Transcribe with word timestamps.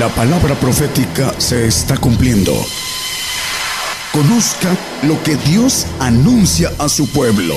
La 0.00 0.08
palabra 0.08 0.54
profética 0.54 1.38
se 1.38 1.66
está 1.66 1.94
cumpliendo. 1.98 2.52
Conozca 4.14 4.74
lo 5.06 5.22
que 5.22 5.36
Dios 5.36 5.86
anuncia 6.00 6.70
a 6.78 6.88
su 6.88 7.06
pueblo. 7.12 7.52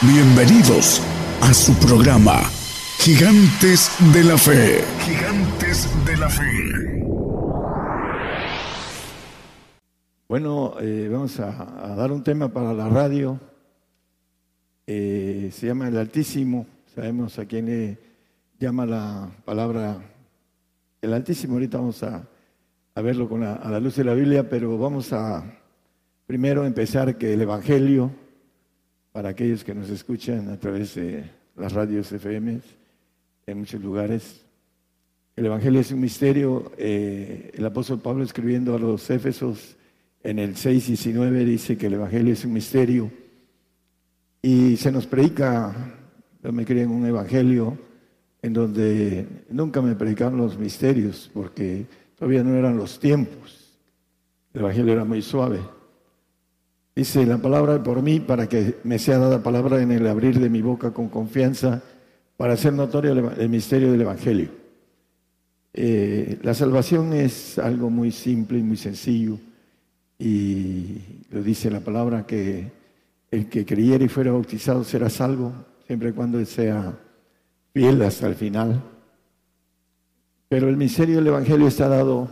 Bienvenidos 0.00 1.02
a 1.40 1.52
su 1.52 1.74
programa, 1.74 2.40
Gigantes 3.00 3.90
de 4.14 4.22
la 4.22 4.38
Fe. 4.38 4.84
Gigantes 5.00 5.88
de 6.04 6.16
la 6.16 6.28
Fe. 6.28 7.02
Bueno, 10.28 10.74
eh, 10.80 11.08
vamos 11.10 11.40
a, 11.40 11.96
dar 11.96 12.12
un 12.12 12.22
tema 12.22 12.46
para 12.46 12.72
la 12.74 12.88
radio. 12.88 13.40
Eh, 14.86 15.50
se 15.52 15.66
llama 15.66 15.88
El 15.88 15.98
Altísimo. 15.98 16.64
Sabemos 16.94 17.40
a 17.40 17.44
quién 17.44 17.66
le 17.66 17.98
llama 18.60 18.86
la 18.86 19.28
palabra 19.44 19.98
el 21.06 21.14
Altísimo. 21.14 21.54
Ahorita 21.54 21.78
vamos 21.78 22.02
a, 22.02 22.28
verlo 22.96 23.28
con 23.28 23.44
a 23.44 23.70
la 23.70 23.78
luz 23.78 23.96
de 23.96 24.04
la 24.04 24.14
Biblia, 24.14 24.48
pero 24.48 24.76
vamos 24.76 25.12
a 25.12 25.44
primero 26.26 26.66
empezar 26.66 27.16
que 27.16 27.34
el 27.34 27.40
Evangelio, 27.40 28.10
para 29.12 29.28
aquellos 29.28 29.62
que 29.62 29.74
nos 29.74 29.88
escuchan 29.88 30.48
a 30.48 30.58
través 30.58 30.96
de 30.96 31.30
las 31.56 31.72
radios 31.72 32.10
FM 32.10 32.60
en 33.46 33.58
muchos 33.58 33.80
lugares, 33.80 34.44
el 35.36 35.46
Evangelio 35.46 35.80
es 35.80 35.92
un 35.92 36.00
misterio. 36.00 36.72
Eh, 36.76 37.52
el 37.54 37.64
apóstol 37.64 38.00
Pablo 38.00 38.24
escribiendo 38.24 38.74
a 38.74 38.78
los 38.78 39.08
Éfesos 39.08 39.76
en 40.24 40.40
el 40.40 40.56
6.19 40.56 41.44
dice 41.44 41.78
que 41.78 41.86
el 41.86 41.94
Evangelio 41.94 42.32
es 42.32 42.44
un 42.44 42.52
misterio 42.52 43.12
y 44.42 44.76
se 44.76 44.90
nos 44.90 45.06
predica, 45.06 45.72
yo 46.42 46.52
me 46.52 46.64
crié 46.64 46.82
en 46.82 46.90
un 46.90 47.06
Evangelio 47.06 47.85
en 48.46 48.52
donde 48.52 49.26
nunca 49.50 49.82
me 49.82 49.96
predicaron 49.96 50.38
los 50.38 50.56
misterios 50.56 51.28
porque 51.34 51.84
todavía 52.16 52.44
no 52.44 52.54
eran 52.54 52.76
los 52.76 53.00
tiempos. 53.00 53.72
El 54.54 54.60
Evangelio 54.60 54.92
era 54.92 55.04
muy 55.04 55.20
suave. 55.20 55.58
Dice 56.94 57.26
la 57.26 57.38
palabra 57.38 57.82
por 57.82 58.02
mí 58.02 58.20
para 58.20 58.48
que 58.48 58.76
me 58.84 59.00
sea 59.00 59.18
dada 59.18 59.42
palabra 59.42 59.82
en 59.82 59.90
el 59.90 60.06
abrir 60.06 60.38
de 60.38 60.48
mi 60.48 60.62
boca 60.62 60.92
con 60.92 61.08
confianza 61.08 61.82
para 62.36 62.52
hacer 62.52 62.72
notorio 62.72 63.32
el 63.36 63.48
misterio 63.48 63.90
del 63.90 64.02
Evangelio. 64.02 64.48
Eh, 65.74 66.38
la 66.44 66.54
salvación 66.54 67.14
es 67.14 67.58
algo 67.58 67.90
muy 67.90 68.12
simple 68.12 68.58
y 68.58 68.62
muy 68.62 68.76
sencillo 68.76 69.38
y 70.20 70.98
lo 71.32 71.42
dice 71.42 71.68
la 71.68 71.80
palabra 71.80 72.24
que 72.24 72.70
el 73.28 73.48
que 73.48 73.66
creyera 73.66 74.04
y 74.04 74.08
fuera 74.08 74.30
bautizado 74.30 74.84
será 74.84 75.10
salvo 75.10 75.52
siempre 75.84 76.10
y 76.10 76.12
cuando 76.12 76.42
sea 76.44 76.96
fiel 77.76 78.00
hasta 78.00 78.26
el 78.26 78.34
final. 78.34 78.82
Pero 80.48 80.70
el 80.70 80.78
misterio 80.78 81.16
del 81.16 81.26
Evangelio 81.26 81.68
está 81.68 81.88
dado 81.88 82.26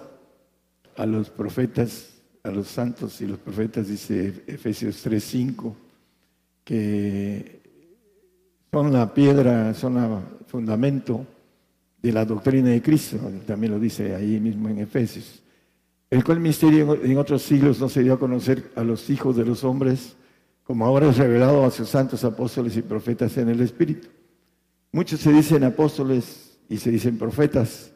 a 0.97 1.05
los 1.05 1.29
profetas, 1.29 2.15
a 2.43 2.51
los 2.51 2.67
santos 2.67 3.21
y 3.21 3.27
los 3.27 3.37
profetas, 3.37 3.89
dice 3.89 4.43
Efesios 4.47 5.05
3:5, 5.05 5.75
que 6.65 7.61
son 8.73 8.91
la 8.91 9.13
piedra, 9.13 9.75
son 9.75 9.99
el 9.99 10.47
fundamento 10.47 11.27
de 12.01 12.11
la 12.11 12.25
doctrina 12.25 12.71
de 12.71 12.81
Cristo, 12.81 13.19
también 13.47 13.73
lo 13.73 13.79
dice 13.79 14.15
ahí 14.15 14.41
mismo 14.41 14.71
en 14.71 14.79
Efesios, 14.79 15.43
el 16.09 16.25
cual 16.25 16.41
misterio 16.41 16.99
en 17.05 17.19
otros 17.19 17.43
siglos 17.43 17.79
no 17.81 17.91
se 17.91 18.03
dio 18.03 18.15
a 18.15 18.19
conocer 18.19 18.73
a 18.77 18.83
los 18.83 19.11
hijos 19.11 19.37
de 19.37 19.45
los 19.45 19.63
hombres, 19.63 20.17
como 20.63 20.87
ahora 20.87 21.11
es 21.11 21.19
revelado 21.19 21.67
a 21.67 21.71
sus 21.71 21.91
santos 21.91 22.25
apóstoles 22.25 22.75
y 22.79 22.81
profetas 22.81 23.37
en 23.37 23.51
el 23.51 23.61
Espíritu 23.61 24.09
Muchos 24.95 25.19
se 25.19 25.33
dicen 25.33 25.65
apóstoles 25.65 26.57
y 26.69 26.77
se 26.77 26.89
dicen 26.89 27.19
profetas 27.19 27.91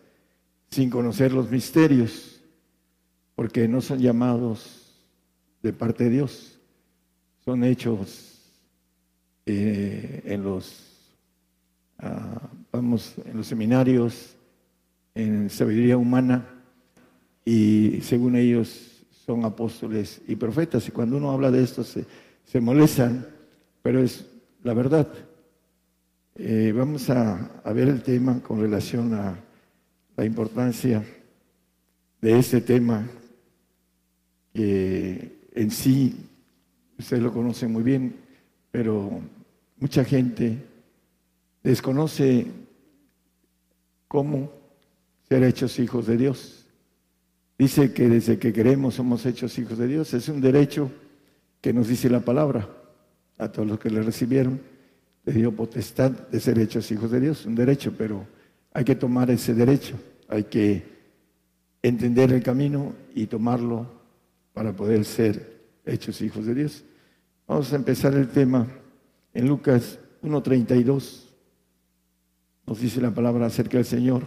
sin 0.69 0.91
conocer 0.91 1.33
los 1.33 1.49
misterios, 1.49 2.41
porque 3.37 3.69
no 3.69 3.81
son 3.81 4.01
llamados 4.01 4.97
de 5.63 5.73
parte 5.73 6.03
de 6.03 6.11
Dios, 6.11 6.59
son 7.45 7.63
hechos 7.63 8.41
eh, 9.47 10.23
en 10.25 10.43
los 10.43 10.87
ah, 12.01 12.51
vamos 12.73 13.15
en 13.25 13.37
los 13.37 13.47
seminarios 13.47 14.35
en 15.15 15.51
sabiduría 15.51 15.97
humana 15.97 16.49
y 17.45 18.01
según 18.03 18.35
ellos 18.35 19.05
son 19.25 19.45
apóstoles 19.45 20.21
y 20.27 20.35
profetas 20.35 20.89
y 20.89 20.91
cuando 20.91 21.17
uno 21.17 21.31
habla 21.31 21.53
de 21.53 21.63
esto 21.63 21.85
se, 21.85 22.05
se 22.45 22.61
molestan, 22.61 23.25
pero 23.83 24.03
es 24.03 24.27
la 24.65 24.75
verdad. 24.75 25.07
Eh, 26.41 26.73
vamos 26.73 27.11
a, 27.11 27.51
ver 27.75 27.89
el 27.89 28.01
tema 28.01 28.41
con 28.41 28.61
relación 28.61 29.13
a 29.13 29.37
la 30.17 30.25
importancia 30.25 31.05
de 32.21 32.39
este 32.39 32.61
tema 32.61 33.05
que 34.55 35.49
en 35.53 35.71
sí 35.73 36.15
ustedes 36.97 37.25
lo 37.25 37.33
conocen 37.33 37.73
muy 37.73 37.83
bien, 37.83 38.15
pero 38.71 39.21
mucha 39.81 40.05
gente 40.05 40.65
desconoce 41.65 42.47
cómo 44.07 44.53
ser 45.29 45.43
hechos 45.43 45.77
hijos 45.81 46.07
de 46.07 46.19
Dios. 46.19 46.67
Dice 47.59 47.93
que 47.93 48.09
desde 48.09 48.39
que 48.39 48.53
queremos 48.53 48.95
somos 48.95 49.27
hechos 49.27 49.59
hijos 49.59 49.77
de 49.77 49.89
Dios. 49.89 50.15
Es 50.15 50.29
un 50.29 50.41
derecho 50.41 50.89
que 51.61 51.73
nos 51.73 51.89
dice 51.89 52.09
la 52.09 52.21
palabra 52.21 52.69
a 53.39 53.51
todos 53.51 53.67
los 53.67 53.81
que 53.81 53.91
le 53.91 54.03
recibieron 54.03 54.78
le 55.29 55.35
dio 55.35 55.53
potestad 55.53 56.11
de 56.11 56.41
ser 56.41 56.59
hechos 56.59 56.91
hijos 56.91 57.11
de 57.11 57.21
Dios, 57.21 57.45
un 57.45 57.55
derecho, 57.55 57.93
pero 57.99 58.27
hay 58.73 58.83
que 58.83 58.95
tomar 58.95 59.31
ese 59.31 59.53
derecho, 59.53 59.95
hay 60.27 60.45
que 60.45 60.83
entender 61.83 62.33
el 62.33 62.43
camino 62.43 62.95
y 63.15 63.27
tomarlo 63.27 63.87
para 64.55 64.75
poder 64.75 65.05
ser 65.05 65.61
hechos 65.85 66.23
hijos 66.23 66.47
de 66.47 66.55
Dios. 66.55 66.83
Vamos 67.47 67.71
a 67.75 67.77
empezar 67.77 68.15
el 68.15 68.29
tema 68.29 68.69
en 69.35 69.47
Lucas 69.47 69.99
1.32. 70.23 71.25
Nos 72.67 72.81
dice 72.81 72.99
la 73.03 73.11
palabra 73.11 73.45
acerca 73.45 73.77
del 73.77 73.85
Señor. 73.85 74.23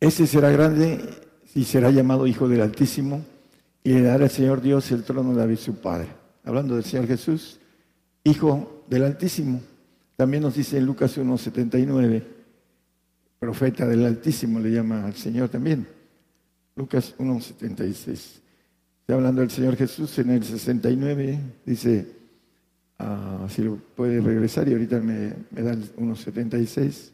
Ese 0.00 0.26
será 0.26 0.50
grande 0.50 1.00
y 1.54 1.64
será 1.64 1.90
llamado 1.90 2.26
Hijo 2.26 2.46
del 2.46 2.60
Altísimo 2.60 3.24
y 3.82 3.94
le 3.94 4.02
dará 4.02 4.24
al 4.24 4.30
Señor 4.30 4.60
Dios 4.60 4.92
el 4.92 5.02
trono 5.02 5.30
de 5.30 5.38
David 5.38 5.56
su 5.56 5.76
Padre 5.76 6.23
hablando 6.44 6.74
del 6.74 6.84
Señor 6.84 7.06
Jesús, 7.06 7.58
Hijo 8.22 8.84
del 8.88 9.04
Altísimo. 9.04 9.60
También 10.16 10.42
nos 10.42 10.54
dice 10.54 10.78
en 10.78 10.86
Lucas 10.86 11.18
1.79, 11.18 12.22
profeta 13.38 13.86
del 13.86 14.06
Altísimo 14.06 14.60
le 14.60 14.70
llama 14.70 15.04
al 15.04 15.14
Señor 15.14 15.48
también. 15.48 15.86
Lucas 16.76 17.14
1.76. 17.18 18.40
Está 19.00 19.14
hablando 19.14 19.40
del 19.42 19.50
Señor 19.50 19.76
Jesús 19.76 20.18
en 20.18 20.30
el 20.30 20.42
69, 20.42 21.38
dice, 21.66 22.06
ah, 22.98 23.46
si 23.50 23.62
lo 23.62 23.76
puede 23.76 24.20
regresar 24.20 24.68
y 24.68 24.72
ahorita 24.72 25.00
me, 25.00 25.34
me 25.50 25.62
da 25.62 25.72
el 25.72 25.94
1.76. 25.96 27.10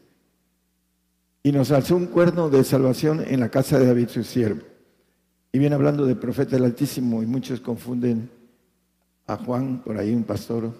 Y 1.43 1.51
nos 1.51 1.71
alzó 1.71 1.95
un 1.97 2.05
cuerno 2.05 2.49
de 2.49 2.63
salvación 2.63 3.23
en 3.27 3.39
la 3.39 3.49
casa 3.49 3.79
de 3.79 3.87
David 3.87 4.09
su 4.09 4.23
siervo. 4.23 4.61
Y 5.51 5.59
viene 5.59 5.75
hablando 5.75 6.05
del 6.05 6.17
profeta 6.17 6.51
del 6.51 6.65
Altísimo 6.65 7.21
y 7.21 7.25
muchos 7.25 7.59
confunden 7.59 8.29
a 9.31 9.37
Juan, 9.37 9.81
por 9.81 9.97
ahí 9.97 10.13
un 10.13 10.23
pastor, 10.23 10.73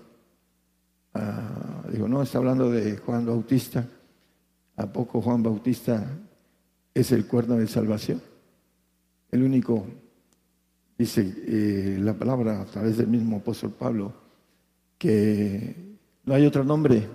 ah, 1.14 1.84
digo, 1.90 2.08
no, 2.08 2.22
está 2.22 2.38
hablando 2.38 2.70
de 2.70 2.98
Juan 2.98 3.26
Bautista. 3.26 3.88
¿A 4.76 4.92
poco 4.92 5.22
Juan 5.22 5.42
Bautista 5.42 6.06
es 6.94 7.12
el 7.12 7.26
cuerno 7.28 7.56
de 7.56 7.68
salvación? 7.68 8.22
El 9.30 9.44
único, 9.44 9.86
dice 10.98 11.34
eh, 11.48 11.98
la 12.02 12.14
palabra 12.14 12.62
a 12.62 12.66
través 12.66 12.98
del 12.98 13.08
mismo 13.08 13.38
apóstol 13.38 13.72
Pablo, 13.72 14.14
que 14.98 15.98
no 16.26 16.34
hay 16.34 16.46
otro 16.46 16.64
nombre 16.64 17.08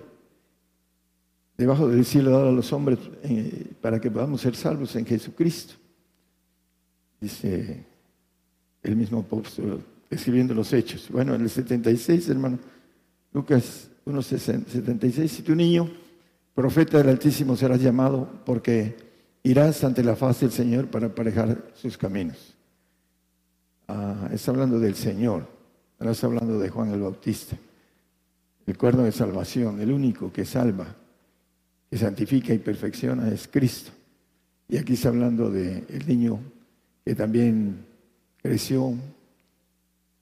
debajo 1.55 1.87
del 1.87 2.05
cielo 2.05 2.31
dado 2.31 2.49
a 2.49 2.51
los 2.51 2.73
hombres 2.73 2.99
eh, 3.23 3.73
para 3.79 4.01
que 4.01 4.09
podamos 4.09 4.41
ser 4.41 4.55
salvos 4.55 4.95
en 4.95 5.05
Jesucristo. 5.05 5.75
Dice 7.19 7.85
el 8.81 8.95
mismo 8.95 9.19
apóstol 9.19 9.83
escribiendo 10.09 10.53
los 10.53 10.71
hechos. 10.73 11.07
Bueno, 11.09 11.35
en 11.35 11.41
el 11.41 11.49
76, 11.49 12.29
hermano, 12.29 12.59
Lucas 13.33 13.89
1.76, 14.05 15.27
si 15.27 15.41
tu 15.41 15.55
niño, 15.55 15.89
profeta 16.53 16.97
del 16.97 17.09
Altísimo, 17.09 17.55
serás 17.55 17.81
llamado 17.81 18.41
porque 18.45 18.95
irás 19.43 19.83
ante 19.83 20.03
la 20.03 20.15
faz 20.15 20.39
del 20.39 20.51
Señor 20.51 20.87
para 20.87 21.07
aparejar 21.07 21.71
sus 21.75 21.97
caminos. 21.97 22.55
Ah, 23.87 24.29
está 24.33 24.51
hablando 24.51 24.79
del 24.79 24.95
Señor, 24.95 25.47
ahora 25.99 26.11
está 26.11 26.27
hablando 26.27 26.59
de 26.59 26.69
Juan 26.69 26.91
el 26.91 27.01
Bautista, 27.01 27.55
el 28.65 28.77
cuerno 28.77 29.03
de 29.03 29.11
salvación, 29.11 29.79
el 29.79 29.91
único 29.91 30.31
que 30.31 30.45
salva, 30.45 30.87
que 31.89 31.97
santifica 31.97 32.53
y 32.53 32.57
perfecciona 32.57 33.29
es 33.29 33.47
Cristo. 33.47 33.91
Y 34.67 34.77
aquí 34.77 34.93
está 34.93 35.09
hablando 35.09 35.49
del 35.49 36.05
niño 36.05 36.39
que 37.05 37.15
también 37.15 37.85
creció, 38.41 38.93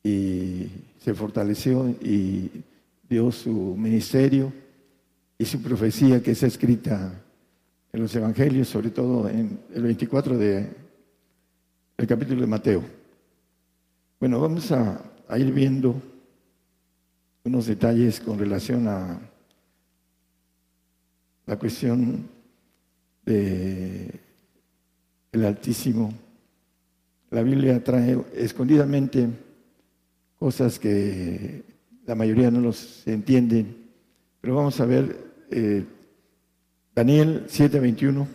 y 0.05 0.69
se 0.99 1.15
fortaleció 1.15 1.89
y 1.89 2.51
dio 3.09 3.31
su 3.31 3.75
ministerio 3.75 4.53
y 5.35 5.45
su 5.45 5.59
profecía 5.63 6.21
que 6.21 6.29
está 6.29 6.45
escrita 6.45 7.11
en 7.91 8.01
los 8.01 8.15
evangelios, 8.15 8.67
sobre 8.67 8.91
todo 8.91 9.27
en 9.27 9.59
el 9.73 9.81
24 9.81 10.37
de 10.37 10.69
el 11.97 12.05
capítulo 12.05 12.41
de 12.41 12.47
Mateo. 12.47 12.83
Bueno, 14.19 14.39
vamos 14.39 14.71
a, 14.71 15.01
a 15.27 15.39
ir 15.39 15.51
viendo 15.51 15.99
unos 17.43 17.65
detalles 17.65 18.19
con 18.19 18.37
relación 18.37 18.87
a 18.87 19.19
la 21.47 21.57
cuestión 21.57 22.29
de 23.25 24.19
el 25.31 25.45
Altísimo. 25.45 26.13
La 27.31 27.41
Biblia 27.41 27.83
trae 27.83 28.23
escondidamente 28.35 29.44
cosas 30.39 30.79
que 30.79 31.63
la 32.05 32.15
mayoría 32.15 32.51
no 32.51 32.61
los 32.61 33.07
entienden, 33.07 33.89
pero 34.41 34.55
vamos 34.55 34.79
a 34.79 34.85
ver 34.85 35.17
eh, 35.49 35.85
Daniel 36.93 37.45
7:21. 37.47 38.27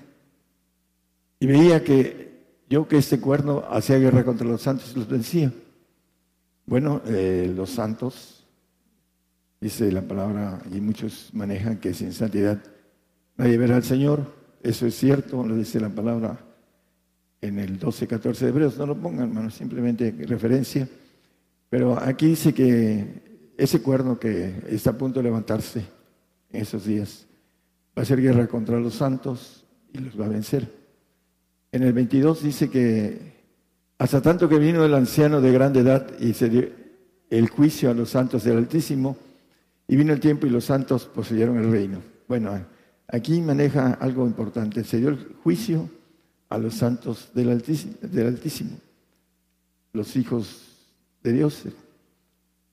Y 1.40 1.46
veía 1.46 1.82
que 1.82 2.30
yo 2.68 2.86
que 2.86 2.98
este 2.98 3.20
cuerno 3.20 3.64
hacía 3.70 3.98
guerra 3.98 4.24
contra 4.24 4.46
los 4.46 4.62
santos 4.62 4.92
y 4.94 4.98
los 4.98 5.08
vencía. 5.08 5.52
Bueno, 6.66 7.00
eh, 7.06 7.52
los 7.54 7.70
santos, 7.70 8.46
dice 9.60 9.90
la 9.90 10.02
palabra, 10.02 10.60
y 10.72 10.80
muchos 10.80 11.30
manejan 11.32 11.78
que 11.78 11.94
sin 11.94 12.12
santidad 12.12 12.62
nadie 13.36 13.58
verá 13.58 13.76
al 13.76 13.82
Señor. 13.82 14.24
Eso 14.62 14.86
es 14.86 14.94
cierto, 14.94 15.44
lo 15.44 15.56
dice 15.56 15.80
la 15.80 15.88
palabra 15.88 16.38
en 17.40 17.58
el 17.58 17.78
12, 17.78 18.06
14 18.06 18.44
de 18.44 18.50
Hebreos. 18.50 18.78
No 18.78 18.86
lo 18.86 18.96
pongan, 18.96 19.28
hermano, 19.28 19.50
simplemente 19.50 20.14
referencia. 20.26 20.86
Pero 21.70 21.98
aquí 21.98 22.26
dice 22.26 22.52
que 22.52 23.54
ese 23.56 23.80
cuerno 23.80 24.18
que 24.18 24.62
está 24.68 24.90
a 24.90 24.98
punto 24.98 25.20
de 25.20 25.24
levantarse 25.24 25.84
en 26.50 26.60
esos 26.60 26.84
días 26.84 27.26
va 27.96 28.00
a 28.00 28.02
hacer 28.02 28.20
guerra 28.20 28.46
contra 28.46 28.78
los 28.78 28.94
santos 28.94 29.64
y 29.92 29.98
los 29.98 30.20
va 30.20 30.26
a 30.26 30.28
vencer. 30.28 30.70
En 31.72 31.82
el 31.82 31.92
22 31.92 32.42
dice 32.42 32.68
que 32.68 33.40
hasta 33.98 34.20
tanto 34.20 34.48
que 34.48 34.58
vino 34.58 34.84
el 34.84 34.94
anciano 34.94 35.40
de 35.40 35.52
grande 35.52 35.80
edad 35.80 36.18
y 36.18 36.34
se 36.34 36.48
dio 36.48 36.68
el 37.30 37.48
juicio 37.48 37.90
a 37.90 37.94
los 37.94 38.10
santos 38.10 38.44
del 38.44 38.58
Altísimo, 38.58 39.16
y 39.86 39.96
vino 39.96 40.12
el 40.12 40.20
tiempo 40.20 40.46
y 40.46 40.50
los 40.50 40.64
santos 40.64 41.06
poseyeron 41.06 41.58
el 41.58 41.70
reino. 41.70 42.00
Bueno, 42.28 42.64
aquí 43.08 43.40
maneja 43.40 43.94
algo 43.94 44.24
importante. 44.24 44.84
Se 44.84 44.98
dio 44.98 45.08
el 45.08 45.34
juicio 45.42 45.88
a 46.48 46.58
los 46.58 46.74
santos 46.74 47.30
del 47.34 47.50
Altísimo 47.50 48.78
los 49.92 50.14
hijos 50.14 50.69
de 51.22 51.32
Dios. 51.32 51.64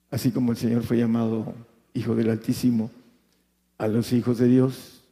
Así 0.09 0.31
como 0.31 0.51
el 0.51 0.57
Señor 0.57 0.83
fue 0.83 0.97
llamado 0.97 1.53
Hijo 1.93 2.15
del 2.15 2.29
Altísimo, 2.29 2.91
a 3.77 3.87
los 3.87 4.13
hijos 4.13 4.37
de 4.37 4.47
Dios, 4.47 5.03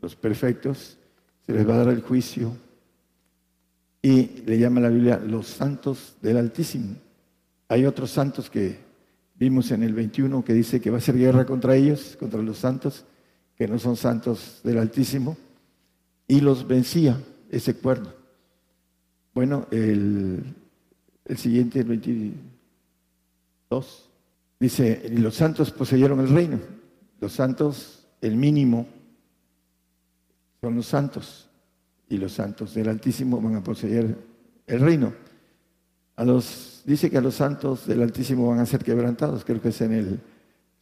los 0.00 0.16
perfectos, 0.16 0.96
se 1.46 1.52
les 1.52 1.68
va 1.68 1.74
a 1.74 1.78
dar 1.78 1.88
el 1.88 2.02
juicio 2.02 2.52
y 4.02 4.42
le 4.46 4.58
llama 4.58 4.80
la 4.80 4.88
Biblia 4.88 5.18
los 5.18 5.46
santos 5.46 6.16
del 6.20 6.36
Altísimo. 6.36 6.96
Hay 7.68 7.84
otros 7.84 8.10
santos 8.10 8.48
que 8.48 8.78
vimos 9.34 9.70
en 9.70 9.82
el 9.82 9.94
21 9.94 10.44
que 10.44 10.54
dice 10.54 10.80
que 10.80 10.90
va 10.90 10.98
a 10.98 11.02
ser 11.02 11.16
guerra 11.16 11.44
contra 11.46 11.76
ellos, 11.76 12.16
contra 12.18 12.42
los 12.42 12.58
santos, 12.58 13.04
que 13.56 13.68
no 13.68 13.78
son 13.78 13.96
santos 13.96 14.60
del 14.62 14.78
Altísimo, 14.78 15.36
y 16.26 16.40
los 16.40 16.66
vencía 16.66 17.20
ese 17.50 17.74
cuerno. 17.74 18.12
Bueno, 19.34 19.66
el, 19.70 20.42
el 21.24 21.38
siguiente, 21.38 21.80
el 21.80 22.34
22, 23.70 24.10
dice, 24.58 25.02
los 25.10 25.34
santos 25.34 25.70
poseyeron 25.70 26.20
el 26.20 26.28
reino. 26.28 26.58
Los 27.20 27.32
santos, 27.32 28.06
el 28.20 28.36
mínimo, 28.36 28.86
son 30.60 30.76
los 30.76 30.86
santos 30.86 31.48
y 32.08 32.16
los 32.16 32.32
santos 32.32 32.74
del 32.74 32.88
Altísimo 32.88 33.40
van 33.40 33.56
a 33.56 33.64
poseer 33.64 34.16
el 34.66 34.80
reino. 34.80 35.12
A 36.16 36.24
los, 36.24 36.82
dice 36.84 37.10
que 37.10 37.18
a 37.18 37.20
los 37.20 37.36
santos 37.36 37.86
del 37.86 38.02
Altísimo 38.02 38.48
van 38.48 38.58
a 38.60 38.66
ser 38.66 38.82
quebrantados, 38.82 39.44
creo 39.44 39.60
que 39.60 39.68
es 39.68 39.80
en 39.80 39.92
el 39.92 40.20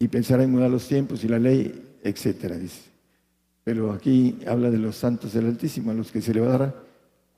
Y 0.00 0.08
pensará 0.08 0.42
en 0.42 0.50
mudar 0.50 0.70
los 0.70 0.88
tiempos 0.88 1.22
y 1.22 1.28
la 1.28 1.38
ley, 1.38 1.98
etcétera, 2.02 2.56
dice. 2.56 2.90
Pero 3.62 3.92
aquí 3.92 4.38
habla 4.46 4.70
de 4.70 4.78
los 4.78 4.96
santos 4.96 5.34
del 5.34 5.46
Altísimo, 5.46 5.92
a 5.92 5.94
los 5.94 6.10
que 6.10 6.20
se 6.20 6.34
le 6.34 6.40
va 6.40 6.54
a 6.54 6.58
dar 6.58 6.84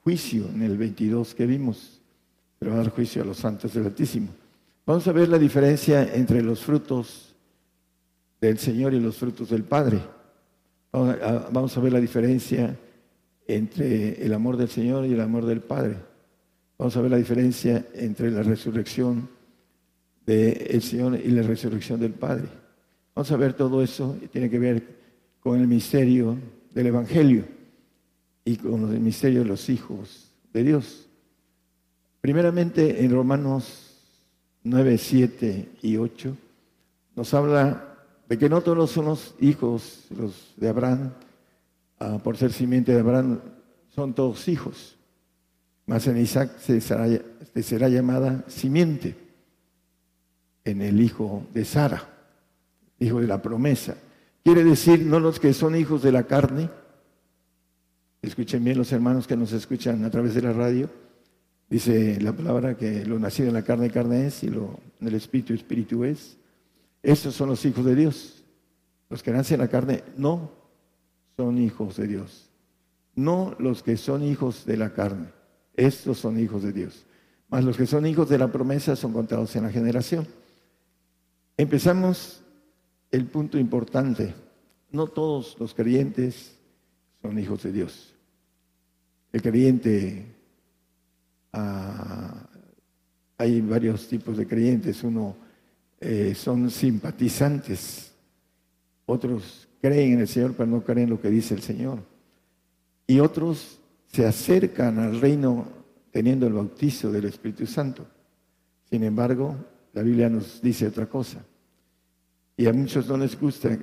juicio 0.03 0.47
en 0.55 0.63
el 0.63 0.79
22 0.79 1.35
que 1.35 1.45
vimos, 1.45 2.01
pero 2.59 2.71
va 2.71 2.79
a 2.79 2.83
dar 2.85 2.93
juicio 2.93 3.23
a 3.23 3.25
los 3.27 3.37
santos 3.37 3.75
del 3.75 3.85
Altísimo. 3.87 4.29
Vamos 4.87 5.07
a 5.09 5.13
ver 5.13 5.29
la 5.29 5.39
diferencia 5.39 6.15
entre 6.15 6.41
los 6.41 6.61
frutos 6.61 7.35
del 8.41 8.59
Señor 8.59 8.95
y 8.95 9.01
los 9.01 9.17
frutos 9.17 9.51
del 9.51 9.65
Padre. 9.65 10.01
Vamos 10.93 11.77
a 11.77 11.81
ver 11.81 11.93
la 11.93 12.01
diferencia 12.01 12.77
entre 13.47 14.25
el 14.25 14.33
amor 14.33 14.57
del 14.57 14.69
Señor 14.69 15.05
y 15.05 15.13
el 15.13 15.21
amor 15.21 15.47
del 15.47 15.61
Padre. 15.61 15.97
Vamos 16.79 16.97
a 16.97 17.01
ver 17.01 17.11
la 17.11 17.17
diferencia 17.17 17.87
entre 17.95 18.31
la 18.31 18.43
resurrección 18.43 19.29
del 20.27 20.83
Señor 20.83 21.19
y 21.23 21.29
la 21.29 21.43
resurrección 21.43 22.01
del 22.01 22.13
Padre. 22.13 22.49
Vamos 23.15 23.31
a 23.31 23.37
ver 23.37 23.55
todo 23.55 23.83
eso 23.83 24.17
tiene 24.31 24.49
que 24.49 24.59
ver 24.59 24.83
con 25.41 25.61
el 25.61 25.67
misterio 25.67 26.39
del 26.73 26.87
Evangelio 26.87 27.45
y 28.45 28.57
con 28.57 28.93
el 28.93 29.01
misterio 29.01 29.41
de 29.41 29.47
los 29.47 29.69
hijos 29.69 30.31
de 30.53 30.63
Dios. 30.63 31.07
Primeramente 32.21 33.05
en 33.05 33.13
Romanos 33.13 33.97
9, 34.65 34.97
7 34.97 35.69
y 35.83 35.97
8 35.97 36.37
nos 37.17 37.35
habla 37.35 37.93
de 38.29 38.39
que 38.39 38.49
no 38.49 38.63
todos 38.63 38.91
somos 38.91 39.35
hijos 39.41 40.07
los 40.17 40.55
de 40.57 40.69
Abraham, 40.69 41.13
ah, 41.99 42.19
por 42.23 42.37
ser 42.37 42.53
simiente 42.53 42.93
de 42.93 43.01
Abraham, 43.01 43.41
son 43.95 44.15
todos 44.15 44.49
hijos. 44.49 44.97
Mas 45.85 46.07
en 46.07 46.17
Isaac 46.19 46.59
se 46.59 46.81
se 46.81 47.63
será 47.63 47.89
llamada 47.89 48.45
simiente, 48.49 49.17
en 50.65 50.83
el 50.83 51.01
hijo 51.01 51.47
de 51.53 51.65
Sara, 51.65 52.09
hijo 52.99 53.21
de 53.21 53.27
la 53.27 53.43
promesa. 53.43 53.97
Quiere 54.45 54.65
decir, 54.65 55.05
no 55.05 55.21
los 55.21 55.41
que 55.41 55.53
son 55.53 55.77
hijos 55.77 56.03
de 56.03 56.13
la 56.13 56.25
carne, 56.25 56.69
Escuchen 58.23 58.63
bien 58.63 58.79
los 58.79 58.93
hermanos 58.93 59.27
que 59.27 59.37
nos 59.37 59.53
escuchan 59.53 60.05
a 60.05 60.11
través 60.11 60.35
de 60.35 60.43
la 60.43 60.53
radio. 60.53 60.89
Dice 61.69 62.21
la 62.21 62.33
palabra 62.33 62.77
que 62.77 63.05
lo 63.05 63.19
nacido 63.19 63.49
en 63.49 63.55
la 63.55 63.65
carne, 63.65 63.91
carne 63.91 64.29
es, 64.29 64.45
y 64.45 64.49
lo 64.49 64.79
en 65.01 65.09
el 65.09 65.15
espíritu, 65.15 65.53
espíritu 65.53 66.05
es. 66.05 66.37
Estos 67.03 67.35
son 67.35 67.49
los 67.49 67.65
hijos 67.65 67.85
de 67.85 67.97
Dios. 67.97 68.45
Los 69.11 69.25
que 69.25 69.33
nacen 69.33 69.57
en 69.57 69.63
la 69.63 69.69
carne 69.69 70.05
no 70.17 70.53
son 71.37 71.59
hijos 71.59 71.97
de 71.97 72.07
Dios. 72.07 72.49
No 73.17 73.57
los 73.59 73.83
que 73.83 73.97
son 73.97 74.23
hijos 74.23 74.65
de 74.67 74.77
la 74.77 74.93
carne. 74.95 75.27
Estos 75.75 76.19
son 76.19 76.39
hijos 76.39 76.63
de 76.63 76.73
Dios. 76.73 77.05
Mas 77.49 77.65
los 77.65 77.77
que 77.77 77.87
son 77.87 78.07
hijos 78.07 78.29
de 78.29 78.39
la 78.39 78.53
promesa 78.53 78.95
son 78.95 79.13
contados 79.13 79.57
en 79.57 79.65
la 79.65 79.71
generación. 79.71 80.29
Empezamos 81.57 82.43
el 83.11 83.27
punto 83.27 83.59
importante. 83.59 84.35
No 84.91 85.07
todos 85.07 85.57
los 85.59 85.75
creyentes 85.75 86.59
son 87.21 87.39
hijos 87.39 87.63
de 87.63 87.73
Dios. 87.73 88.15
El 89.33 89.43
creyente, 89.43 90.27
ah, 91.53 92.49
hay 93.39 93.61
varios 93.61 94.09
tipos 94.09 94.37
de 94.37 94.47
creyentes. 94.47 95.03
Uno 95.03 95.37
eh, 96.01 96.35
son 96.35 96.71
simpatizantes, 96.71 98.13
otros 99.07 99.69
creen 99.81 100.15
en 100.15 100.21
el 100.21 100.29
Señor, 100.29 100.55
pero 100.55 100.69
no 100.69 100.83
creen 100.83 101.05
en 101.05 101.11
lo 101.11 101.21
que 101.21 101.31
dice 101.31 101.55
el 101.55 101.63
Señor. 101.63 102.01
Y 103.07 103.21
otros 103.21 103.79
se 104.09 104.27
acercan 104.27 104.99
al 104.99 105.21
reino 105.21 105.67
teniendo 106.11 106.47
el 106.47 106.53
bautizo 106.53 107.11
del 107.11 107.27
Espíritu 107.27 107.67
Santo. 107.67 108.07
Sin 108.91 109.03
embargo, 109.05 109.57
la 109.93 110.03
Biblia 110.03 110.29
nos 110.29 110.61
dice 110.63 110.87
otra 110.87 111.07
cosa. 111.07 111.45
Y 112.57 112.67
a 112.67 112.73
muchos 112.73 113.07
no 113.09 113.17
les 113.17 113.39
gusta 113.39 113.79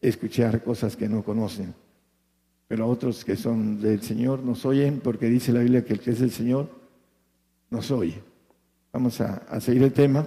escuchar 0.00 0.62
cosas 0.62 0.96
que 0.96 1.08
no 1.08 1.22
conocen 1.22 1.74
pero 2.72 2.88
otros 2.88 3.22
que 3.22 3.36
son 3.36 3.82
del 3.82 4.00
Señor 4.00 4.42
nos 4.42 4.64
oyen 4.64 5.00
porque 5.00 5.26
dice 5.26 5.52
la 5.52 5.60
Biblia 5.60 5.84
que 5.84 5.92
el 5.92 6.00
que 6.00 6.12
es 6.12 6.20
del 6.20 6.30
Señor 6.30 6.70
nos 7.68 7.90
oye. 7.90 8.14
Vamos 8.90 9.20
a, 9.20 9.60
seguir 9.60 9.82
el 9.82 9.92
tema, 9.92 10.26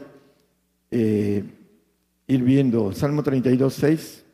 eh, 0.92 1.44
ir 2.28 2.44
viendo 2.44 2.92
Salmo 2.94 3.24
32, 3.24 3.74
6. 3.74 4.26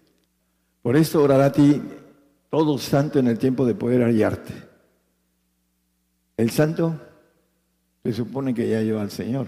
Por 0.82 0.98
esto 0.98 1.24
orará 1.24 1.46
a 1.46 1.52
ti 1.54 1.82
todo 2.50 2.78
santo 2.78 3.18
en 3.18 3.28
el 3.28 3.40
tiempo 3.40 3.66
de 3.66 3.76
poder 3.76 4.02
hallarte. 4.02 4.56
El 6.36 6.50
santo 6.50 7.00
se 8.04 8.12
supone 8.12 8.54
que 8.54 8.68
ya 8.68 8.82
lleva 8.82 9.04
al 9.04 9.12
Señor, 9.12 9.48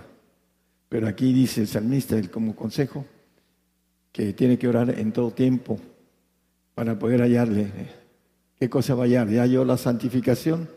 pero 0.94 1.08
aquí 1.08 1.34
dice 1.34 1.62
el 1.62 1.68
salmista 1.68 2.22
como 2.30 2.56
consejo 2.56 3.04
que 4.12 4.32
tiene 4.34 4.60
que 4.60 4.68
orar 4.68 4.92
en 4.92 5.12
todo 5.12 5.32
tiempo 5.32 5.80
para 6.76 7.00
poder 7.00 7.22
hallarle 7.22 7.72
¿qué 8.60 8.70
cosa 8.70 8.94
va 8.94 9.02
a 9.02 9.08
hallar? 9.08 9.28
Ya 9.28 9.48
yo 9.48 9.66
la 9.66 9.76
santificación 9.76 10.70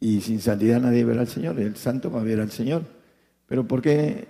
y 0.00 0.22
sin 0.22 0.40
santidad 0.40 0.80
nadie 0.80 1.04
verá 1.04 1.20
al 1.20 1.28
Señor, 1.28 1.60
el 1.60 1.76
santo 1.76 2.10
va 2.10 2.22
a 2.22 2.24
ver 2.24 2.40
al 2.40 2.50
Señor. 2.50 2.84
Pero 3.44 3.68
¿por 3.68 3.82
qué 3.82 4.28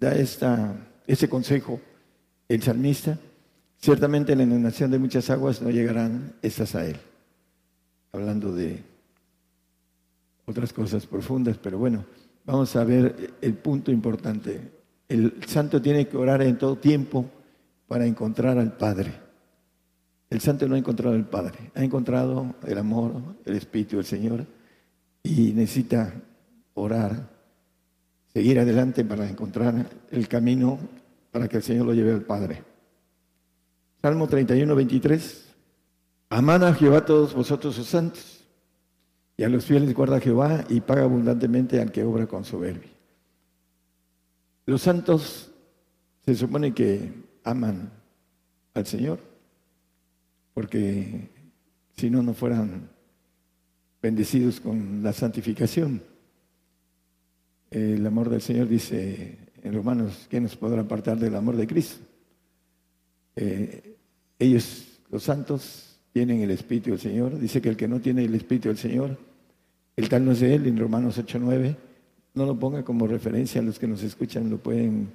da 0.00 0.12
esta, 0.12 0.74
ese 1.06 1.28
consejo 1.28 1.80
el 2.48 2.60
salmista? 2.60 3.16
Ciertamente 3.76 4.32
en 4.32 4.38
la 4.38 4.44
inundación 4.44 4.90
de 4.90 4.98
muchas 4.98 5.30
aguas 5.30 5.62
no 5.62 5.70
llegarán 5.70 6.34
estas 6.42 6.74
a 6.74 6.84
él. 6.84 6.96
Hablando 8.10 8.52
de 8.52 8.82
otras 10.46 10.72
cosas 10.72 11.06
profundas, 11.06 11.58
pero 11.58 11.78
bueno, 11.78 12.04
vamos 12.48 12.74
a 12.76 12.82
ver 12.82 13.34
el 13.42 13.54
punto 13.54 13.92
importante. 13.92 14.58
El 15.06 15.34
santo 15.46 15.82
tiene 15.82 16.08
que 16.08 16.16
orar 16.16 16.40
en 16.40 16.56
todo 16.56 16.76
tiempo 16.76 17.26
para 17.86 18.06
encontrar 18.06 18.56
al 18.58 18.72
Padre. 18.72 19.12
El 20.30 20.40
santo 20.40 20.66
no 20.66 20.74
ha 20.74 20.78
encontrado 20.78 21.14
al 21.14 21.28
Padre, 21.28 21.70
ha 21.74 21.84
encontrado 21.84 22.54
el 22.66 22.78
amor, 22.78 23.12
el 23.44 23.54
Espíritu 23.54 23.96
del 23.96 24.06
Señor 24.06 24.46
y 25.22 25.52
necesita 25.52 26.14
orar, 26.72 27.28
seguir 28.32 28.58
adelante 28.58 29.04
para 29.04 29.28
encontrar 29.28 29.86
el 30.10 30.26
camino 30.26 30.78
para 31.30 31.48
que 31.48 31.58
el 31.58 31.62
Señor 31.62 31.84
lo 31.84 31.92
lleve 31.92 32.12
al 32.12 32.22
Padre. 32.22 32.62
Salmo 34.00 34.26
31, 34.26 34.74
23. 34.74 35.54
Amad 36.30 36.64
a 36.64 36.74
Jehová 36.74 37.04
todos 37.04 37.34
vosotros 37.34 37.74
sus 37.74 37.88
santos, 37.88 38.37
y 39.38 39.44
a 39.44 39.48
los 39.48 39.64
fieles 39.64 39.94
guarda 39.94 40.20
Jehová 40.20 40.64
y 40.68 40.80
paga 40.80 41.04
abundantemente 41.04 41.80
al 41.80 41.92
que 41.92 42.02
obra 42.02 42.26
con 42.26 42.44
soberbia. 42.44 42.90
Los 44.66 44.82
santos 44.82 45.52
se 46.26 46.34
supone 46.34 46.74
que 46.74 47.12
aman 47.44 47.88
al 48.74 48.84
Señor, 48.84 49.20
porque 50.52 51.30
si 51.96 52.10
no, 52.10 52.20
no 52.20 52.34
fueran 52.34 52.90
bendecidos 54.02 54.58
con 54.58 55.04
la 55.04 55.12
santificación. 55.12 56.02
El 57.70 58.04
amor 58.04 58.30
del 58.30 58.42
Señor 58.42 58.66
dice 58.68 59.38
en 59.62 59.72
Romanos, 59.72 60.26
¿quién 60.28 60.42
nos 60.42 60.56
podrá 60.56 60.80
apartar 60.80 61.16
del 61.16 61.36
amor 61.36 61.54
de 61.56 61.66
Cristo? 61.68 62.04
Eh, 63.36 63.96
ellos, 64.40 65.00
los 65.12 65.22
santos, 65.22 66.00
tienen 66.12 66.40
el 66.40 66.50
Espíritu 66.50 66.90
del 66.90 66.98
Señor. 66.98 67.38
Dice 67.38 67.62
que 67.62 67.68
el 67.68 67.76
que 67.76 67.86
no 67.86 68.00
tiene 68.00 68.24
el 68.24 68.34
Espíritu 68.34 68.66
del 68.66 68.78
Señor, 68.78 69.27
el 69.98 70.08
tal 70.08 70.24
no 70.24 70.32
es 70.32 70.40
de 70.40 70.54
él, 70.54 70.66
en 70.66 70.78
Romanos 70.78 71.18
8.9. 71.18 71.76
No 72.34 72.46
lo 72.46 72.58
ponga 72.58 72.84
como 72.84 73.06
referencia 73.06 73.60
los 73.62 73.78
que 73.78 73.88
nos 73.88 74.02
escuchan, 74.02 74.48
lo 74.48 74.58
pueden 74.58 75.08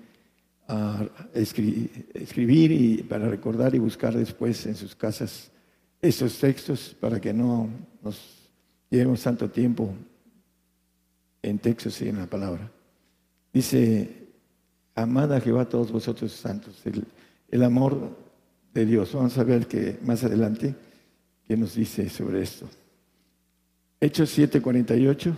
ah, 0.68 1.06
escribir 1.34 2.72
y 2.72 3.04
para 3.04 3.28
recordar 3.30 3.74
y 3.76 3.80
buscar 3.80 4.14
después 4.16 4.66
en 4.66 4.76
sus 4.76 4.96
casas 4.96 5.50
estos 6.02 6.38
textos 6.38 6.96
para 7.00 7.20
que 7.22 7.34
no 7.34 7.70
nos 8.04 8.44
Llevemos 8.94 9.24
tanto 9.24 9.50
tiempo 9.50 9.92
en 11.42 11.58
textos 11.58 12.00
y 12.04 12.10
en 12.10 12.20
la 12.20 12.28
palabra. 12.28 12.70
Dice, 13.52 14.28
amad 14.94 15.34
a 15.34 15.42
Jehová 15.42 15.68
todos 15.68 15.92
vosotros 15.92 16.32
santos, 16.32 16.80
el, 17.50 17.64
amor 17.64 18.16
de 18.72 18.86
Dios. 18.86 19.12
Vamos 19.14 19.36
a 19.40 19.44
ver 19.44 19.66
que 19.66 19.98
más 20.04 20.24
adelante 20.24 20.76
qué 21.48 21.58
nos 21.58 21.74
dice 21.74 22.08
sobre 22.08 22.44
esto. 22.44 22.70
Hechos 24.04 24.38
7:48. 24.38 25.34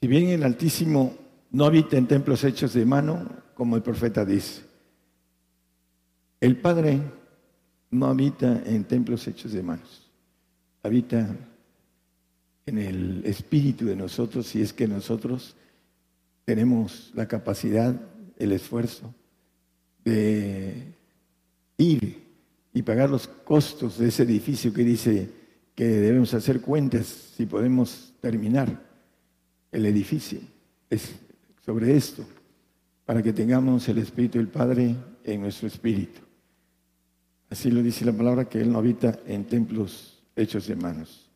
Si 0.00 0.08
bien 0.08 0.28
el 0.30 0.42
Altísimo 0.42 1.16
no 1.52 1.64
habita 1.64 1.96
en 1.96 2.08
templos 2.08 2.42
hechos 2.42 2.74
de 2.74 2.84
mano, 2.84 3.24
como 3.54 3.76
el 3.76 3.82
profeta 3.82 4.24
dice, 4.24 4.62
el 6.40 6.56
Padre 6.56 7.00
no 7.92 8.06
habita 8.06 8.64
en 8.66 8.82
templos 8.82 9.28
hechos 9.28 9.52
de 9.52 9.62
manos, 9.62 10.10
habita 10.82 11.36
en 12.66 12.78
el 12.78 13.24
espíritu 13.26 13.86
de 13.86 13.94
nosotros 13.94 14.48
si 14.48 14.60
es 14.60 14.72
que 14.72 14.88
nosotros 14.88 15.54
tenemos 16.44 17.12
la 17.14 17.28
capacidad, 17.28 17.94
el 18.36 18.50
esfuerzo 18.50 19.14
de 20.04 20.94
ir 21.78 22.24
y 22.72 22.82
pagar 22.82 23.08
los 23.08 23.28
costos 23.28 23.98
de 23.98 24.08
ese 24.08 24.24
edificio 24.24 24.74
que 24.74 24.82
dice 24.82 25.43
que 25.74 25.84
debemos 25.84 26.32
hacer 26.34 26.60
cuentas 26.60 27.06
si 27.36 27.46
podemos 27.46 28.12
terminar 28.20 28.80
el 29.72 29.86
edificio. 29.86 30.38
Es 30.88 31.14
sobre 31.64 31.96
esto, 31.96 32.24
para 33.04 33.22
que 33.22 33.32
tengamos 33.32 33.88
el 33.88 33.98
Espíritu 33.98 34.38
del 34.38 34.48
Padre 34.48 34.94
en 35.24 35.40
nuestro 35.40 35.66
espíritu. 35.66 36.20
Así 37.50 37.70
lo 37.70 37.82
dice 37.82 38.04
la 38.04 38.12
palabra 38.12 38.44
que 38.44 38.60
Él 38.60 38.72
no 38.72 38.78
habita 38.78 39.18
en 39.26 39.44
templos 39.44 40.22
hechos 40.36 40.66
de 40.66 40.76
manos. 40.76 41.28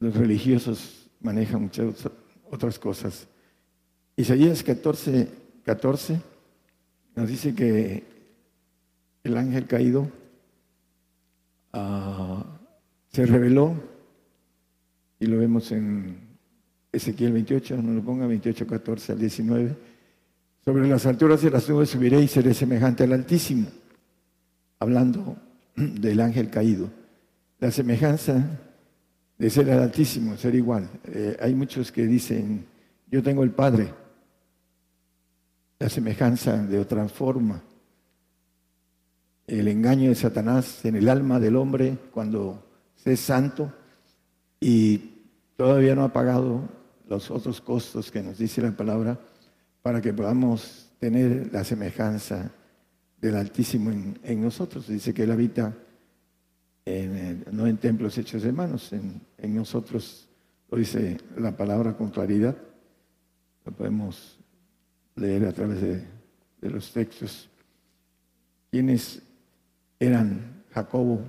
Los 0.00 0.14
religiosos 0.16 1.08
manejan 1.20 1.62
muchas 1.62 2.08
otras 2.50 2.78
cosas. 2.78 3.26
Isaías 4.16 4.62
14, 4.62 5.28
14 5.64 6.20
nos 7.16 7.28
dice 7.28 7.54
que 7.54 8.04
el 9.22 9.36
ángel 9.36 9.66
caído 9.66 10.10
se 13.14 13.24
reveló, 13.26 13.76
y 15.20 15.26
lo 15.26 15.38
vemos 15.38 15.70
en 15.70 16.16
Ezequiel 16.90 17.32
28, 17.32 17.80
no 17.80 17.92
lo 17.92 18.02
ponga 18.02 18.26
28, 18.26 18.66
14 18.66 19.12
al 19.12 19.18
19. 19.20 19.76
Sobre 20.64 20.88
las 20.88 21.06
alturas 21.06 21.40
de 21.40 21.50
las 21.50 21.68
nubes 21.68 21.90
subiré 21.90 22.20
y 22.20 22.26
seré 22.26 22.52
semejante 22.54 23.04
al 23.04 23.12
Altísimo, 23.12 23.68
hablando 24.80 25.36
del 25.76 26.20
ángel 26.20 26.50
caído. 26.50 26.90
La 27.60 27.70
semejanza 27.70 28.44
de 29.38 29.48
ser 29.48 29.68
el 29.68 29.78
Altísimo, 29.78 30.36
ser 30.36 30.56
igual. 30.56 30.88
Eh, 31.04 31.36
hay 31.40 31.54
muchos 31.54 31.92
que 31.92 32.08
dicen, 32.08 32.66
yo 33.08 33.22
tengo 33.22 33.44
el 33.44 33.52
Padre, 33.52 33.94
la 35.78 35.88
semejanza 35.88 36.56
de 36.66 36.80
otra 36.80 37.08
forma. 37.08 37.62
El 39.46 39.68
engaño 39.68 40.08
de 40.08 40.16
Satanás 40.16 40.84
en 40.84 40.96
el 40.96 41.08
alma 41.08 41.38
del 41.38 41.54
hombre 41.54 41.96
cuando 42.10 42.73
es 43.04 43.20
santo 43.20 43.72
y 44.60 44.98
todavía 45.56 45.94
no 45.94 46.04
ha 46.04 46.12
pagado 46.12 46.62
los 47.08 47.30
otros 47.30 47.60
costos 47.60 48.10
que 48.10 48.22
nos 48.22 48.38
dice 48.38 48.62
la 48.62 48.72
palabra 48.72 49.18
para 49.82 50.00
que 50.00 50.12
podamos 50.12 50.90
tener 50.98 51.52
la 51.52 51.64
semejanza 51.64 52.50
del 53.20 53.36
Altísimo 53.36 53.90
en, 53.90 54.18
en 54.22 54.42
nosotros. 54.42 54.88
Dice 54.88 55.12
que 55.12 55.24
Él 55.24 55.30
habita 55.30 55.74
no 56.86 57.66
en 57.66 57.78
templos 57.78 58.18
hechos 58.18 58.42
de 58.42 58.52
manos, 58.52 58.92
en, 58.92 59.22
nosotros 59.54 60.28
lo 60.70 60.78
dice 60.78 61.16
la 61.38 61.56
palabra 61.56 61.96
con 61.96 62.10
claridad, 62.10 62.56
lo 63.64 63.72
podemos 63.72 64.38
leer 65.16 65.46
a 65.46 65.52
través 65.52 65.80
de, 65.80 66.04
de 66.60 66.70
los 66.70 66.92
textos. 66.92 67.48
¿Quiénes 68.70 69.22
eran 69.98 70.64
Jacobo, 70.72 71.22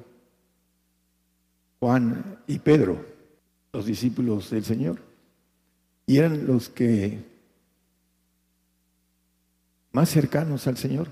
Juan 1.86 2.40
y 2.48 2.58
Pedro, 2.58 3.06
los 3.72 3.86
discípulos 3.86 4.50
del 4.50 4.64
Señor? 4.64 4.98
Y 6.08 6.18
eran 6.18 6.48
los 6.48 6.68
que 6.68 7.24
más 9.92 10.10
cercanos 10.10 10.66
al 10.66 10.78
Señor. 10.78 11.10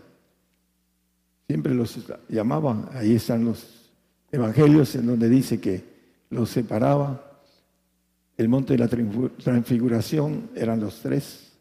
Siempre 1.45 1.75
los 1.75 1.95
llamaban, 2.27 2.89
ahí 2.93 3.13
están 3.13 3.45
los 3.45 3.91
evangelios 4.31 4.95
en 4.95 5.05
donde 5.05 5.29
dice 5.29 5.61
que 5.61 5.83
los 6.31 6.49
separaba. 6.49 7.39
El 8.35 8.49
monte 8.49 8.73
de 8.73 8.79
la 8.79 8.87
transfiguración 8.87 10.49
eran 10.55 10.79
los 10.79 11.01
tres. 11.01 11.51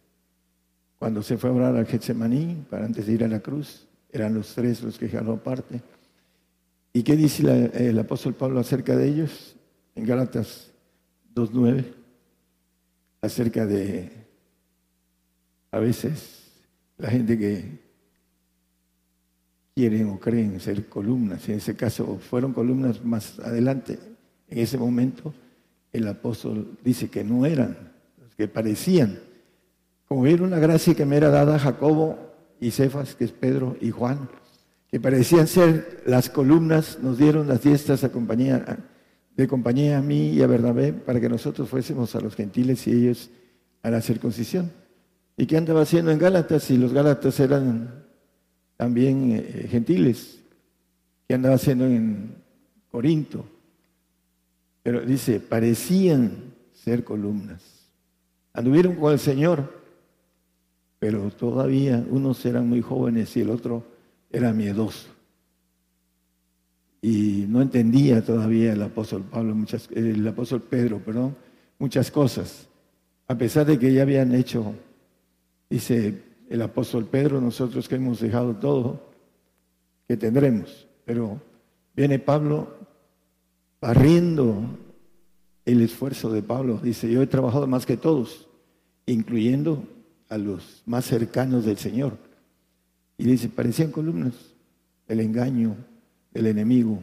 Cuando 0.98 1.22
se 1.22 1.36
fue 1.36 1.50
a 1.50 1.52
orar 1.52 1.76
al 1.76 1.84
Getsemaní, 1.84 2.64
para 2.70 2.86
antes 2.86 3.06
de 3.06 3.12
ir 3.12 3.24
a 3.24 3.28
la 3.28 3.40
cruz, 3.40 3.86
eran 4.10 4.32
los 4.32 4.54
tres 4.54 4.82
los 4.82 4.96
que 4.96 5.10
jaló 5.10 5.34
aparte. 5.34 5.82
¿Y 6.92 7.02
qué 7.02 7.16
dice 7.16 7.70
el 7.74 7.98
apóstol 7.98 8.34
Pablo 8.34 8.60
acerca 8.60 8.96
de 8.96 9.08
ellos? 9.08 9.56
En 9.94 10.04
Gálatas 10.04 10.70
2.9, 11.34 11.86
acerca 13.22 13.66
de 13.66 14.10
a 15.70 15.78
veces 15.78 16.50
la 16.98 17.08
gente 17.08 17.38
que 17.38 17.80
quieren 19.74 20.10
o 20.10 20.20
creen 20.20 20.60
ser 20.60 20.86
columnas. 20.88 21.48
En 21.48 21.56
ese 21.56 21.74
caso 21.74 22.18
fueron 22.18 22.52
columnas 22.52 23.02
más 23.02 23.38
adelante. 23.38 23.98
En 24.48 24.58
ese 24.58 24.76
momento 24.76 25.32
el 25.92 26.06
apóstol 26.08 26.76
dice 26.84 27.08
que 27.08 27.24
no 27.24 27.46
eran, 27.46 27.92
que 28.36 28.48
parecían. 28.48 29.18
Como 30.06 30.26
era 30.26 30.42
una 30.42 30.58
gracia 30.58 30.94
que 30.94 31.06
me 31.06 31.16
era 31.16 31.30
dada 31.30 31.58
Jacobo 31.58 32.18
y 32.60 32.70
Cefas, 32.70 33.14
que 33.14 33.24
es 33.24 33.32
Pedro 33.32 33.76
y 33.80 33.90
Juan, 33.90 34.28
que 34.92 35.00
parecían 35.00 35.46
ser 35.46 36.02
las 36.04 36.28
columnas, 36.28 36.98
nos 37.00 37.16
dieron 37.16 37.48
las 37.48 37.62
diestas 37.62 38.04
a 38.04 38.12
compañía, 38.12 38.78
de 39.34 39.48
compañía 39.48 39.96
a 39.96 40.02
mí 40.02 40.32
y 40.32 40.42
a 40.42 40.46
Bernabé 40.46 40.92
para 40.92 41.18
que 41.18 41.30
nosotros 41.30 41.66
fuésemos 41.70 42.14
a 42.14 42.20
los 42.20 42.34
gentiles 42.34 42.86
y 42.86 42.92
ellos 42.92 43.30
a 43.82 43.88
la 43.88 44.02
circuncisión. 44.02 44.70
¿Y 45.38 45.46
qué 45.46 45.56
andaba 45.56 45.80
haciendo 45.80 46.10
en 46.10 46.18
Gálatas? 46.18 46.64
Si 46.64 46.76
los 46.76 46.92
Gálatas 46.92 47.40
eran 47.40 48.04
también 48.76 49.32
eh, 49.32 49.66
gentiles, 49.70 50.40
que 51.26 51.36
andaba 51.36 51.54
haciendo 51.54 51.86
Corinto. 52.90 53.46
Pero 54.82 55.00
dice, 55.00 55.40
parecían 55.40 56.52
ser 56.74 57.02
columnas. 57.02 57.62
Anduvieron 58.52 58.96
con 58.96 59.14
el 59.14 59.18
Señor, 59.18 59.72
pero 60.98 61.30
todavía 61.30 62.04
unos 62.10 62.44
eran 62.44 62.68
muy 62.68 62.82
jóvenes 62.82 63.34
y 63.38 63.40
el 63.40 63.48
otro 63.48 63.91
era 64.32 64.52
miedoso. 64.52 65.08
Y 67.00 67.46
no 67.48 67.60
entendía 67.60 68.24
todavía 68.24 68.72
el 68.72 68.82
apóstol 68.82 69.24
Pablo, 69.24 69.54
muchas, 69.54 69.88
el 69.92 70.26
apóstol 70.26 70.62
Pedro, 70.62 70.98
perdón, 70.98 71.36
muchas 71.78 72.10
cosas. 72.10 72.68
A 73.26 73.36
pesar 73.36 73.66
de 73.66 73.78
que 73.78 73.92
ya 73.92 74.02
habían 74.02 74.34
hecho, 74.34 74.74
dice 75.68 76.22
el 76.48 76.62
apóstol 76.62 77.06
Pedro, 77.06 77.40
nosotros 77.40 77.88
que 77.88 77.96
hemos 77.96 78.20
dejado 78.20 78.54
todo, 78.56 79.10
que 80.06 80.16
tendremos. 80.16 80.86
Pero 81.04 81.40
viene 81.94 82.18
Pablo 82.18 82.76
barriendo 83.80 84.62
el 85.64 85.80
esfuerzo 85.80 86.32
de 86.32 86.42
Pablo. 86.42 86.78
Dice, 86.82 87.10
yo 87.10 87.20
he 87.22 87.26
trabajado 87.26 87.66
más 87.66 87.84
que 87.84 87.96
todos, 87.96 88.48
incluyendo 89.06 89.84
a 90.28 90.38
los 90.38 90.82
más 90.86 91.04
cercanos 91.04 91.64
del 91.64 91.78
Señor. 91.78 92.16
Y 93.18 93.24
dice, 93.24 93.48
parecían 93.48 93.90
columnas, 93.90 94.34
el 95.08 95.20
engaño 95.20 95.76
del 96.32 96.46
enemigo, 96.46 97.00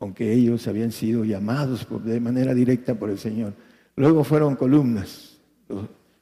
aunque 0.00 0.32
ellos 0.32 0.66
habían 0.68 0.92
sido 0.92 1.24
llamados 1.24 1.86
de 2.04 2.20
manera 2.20 2.54
directa 2.54 2.94
por 2.94 3.10
el 3.10 3.18
Señor. 3.18 3.54
Luego 3.96 4.24
fueron 4.24 4.56
columnas. 4.56 5.38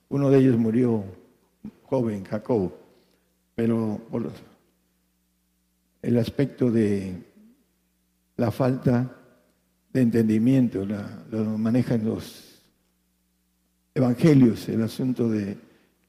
Uno 0.09 0.31
de 0.31 0.39
ellos 0.39 0.57
murió 0.57 1.05
joven, 1.85 2.25
Jacob, 2.25 2.73
pero 3.55 4.01
por 4.11 4.31
el 6.03 6.19
aspecto 6.19 6.71
de 6.71 7.23
la 8.37 8.51
falta 8.51 9.17
de 9.93 10.03
entendimiento, 10.03 10.85
lo 10.85 11.59
manejan 11.59 12.05
los 12.05 12.63
evangelios, 13.95 14.69
el 14.69 14.83
asunto 14.83 15.29
de 15.29 15.57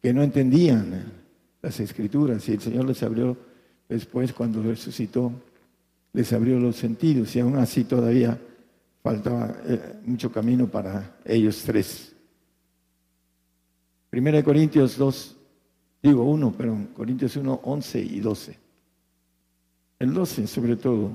que 0.02 0.14
no 0.14 0.22
entendían 0.24 1.12
las 1.62 1.80
escrituras 1.80 2.48
y 2.48 2.54
el 2.54 2.62
Señor 2.62 2.86
les 2.86 3.02
abrió 3.04 3.38
después 3.90 4.34
cuando 4.34 4.62
resucitó, 4.62 5.32
les 6.14 6.32
abrió 6.34 6.60
los 6.60 6.76
sentidos 6.76 7.36
y 7.36 7.40
aún 7.40 7.58
así 7.58 7.84
todavía 7.84 8.40
faltaba 9.04 9.56
eh, 9.66 10.00
mucho 10.06 10.32
camino 10.32 10.68
para 10.68 11.18
ellos 11.26 11.64
tres. 11.66 12.14
Primera 14.10 14.38
de 14.38 14.44
Corintios 14.44 14.98
2, 14.98 15.36
digo 16.02 16.24
1, 16.24 16.56
pero 16.58 16.78
Corintios 16.96 17.36
1, 17.36 17.62
11 17.64 18.00
y 18.00 18.20
12. 18.20 18.58
El 20.00 20.14
12 20.14 20.48
sobre 20.48 20.76
todo. 20.76 21.12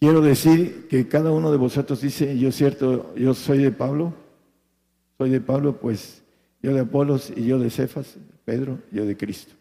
Quiero 0.00 0.20
decir 0.20 0.86
que 0.88 1.08
cada 1.08 1.32
uno 1.32 1.50
de 1.50 1.56
vosotros 1.56 2.00
dice, 2.00 2.38
yo 2.38 2.52
cierto, 2.52 3.14
yo 3.16 3.34
soy 3.34 3.58
de 3.58 3.72
Pablo, 3.72 4.14
soy 5.18 5.30
de 5.30 5.40
Pablo, 5.40 5.76
pues 5.80 6.22
yo 6.62 6.74
de 6.74 6.80
Apolos 6.80 7.32
y 7.34 7.44
yo 7.44 7.58
de 7.58 7.70
Cefas, 7.70 8.16
Pedro, 8.44 8.78
yo 8.90 9.04
de 9.04 9.16
Cristo. 9.16 9.54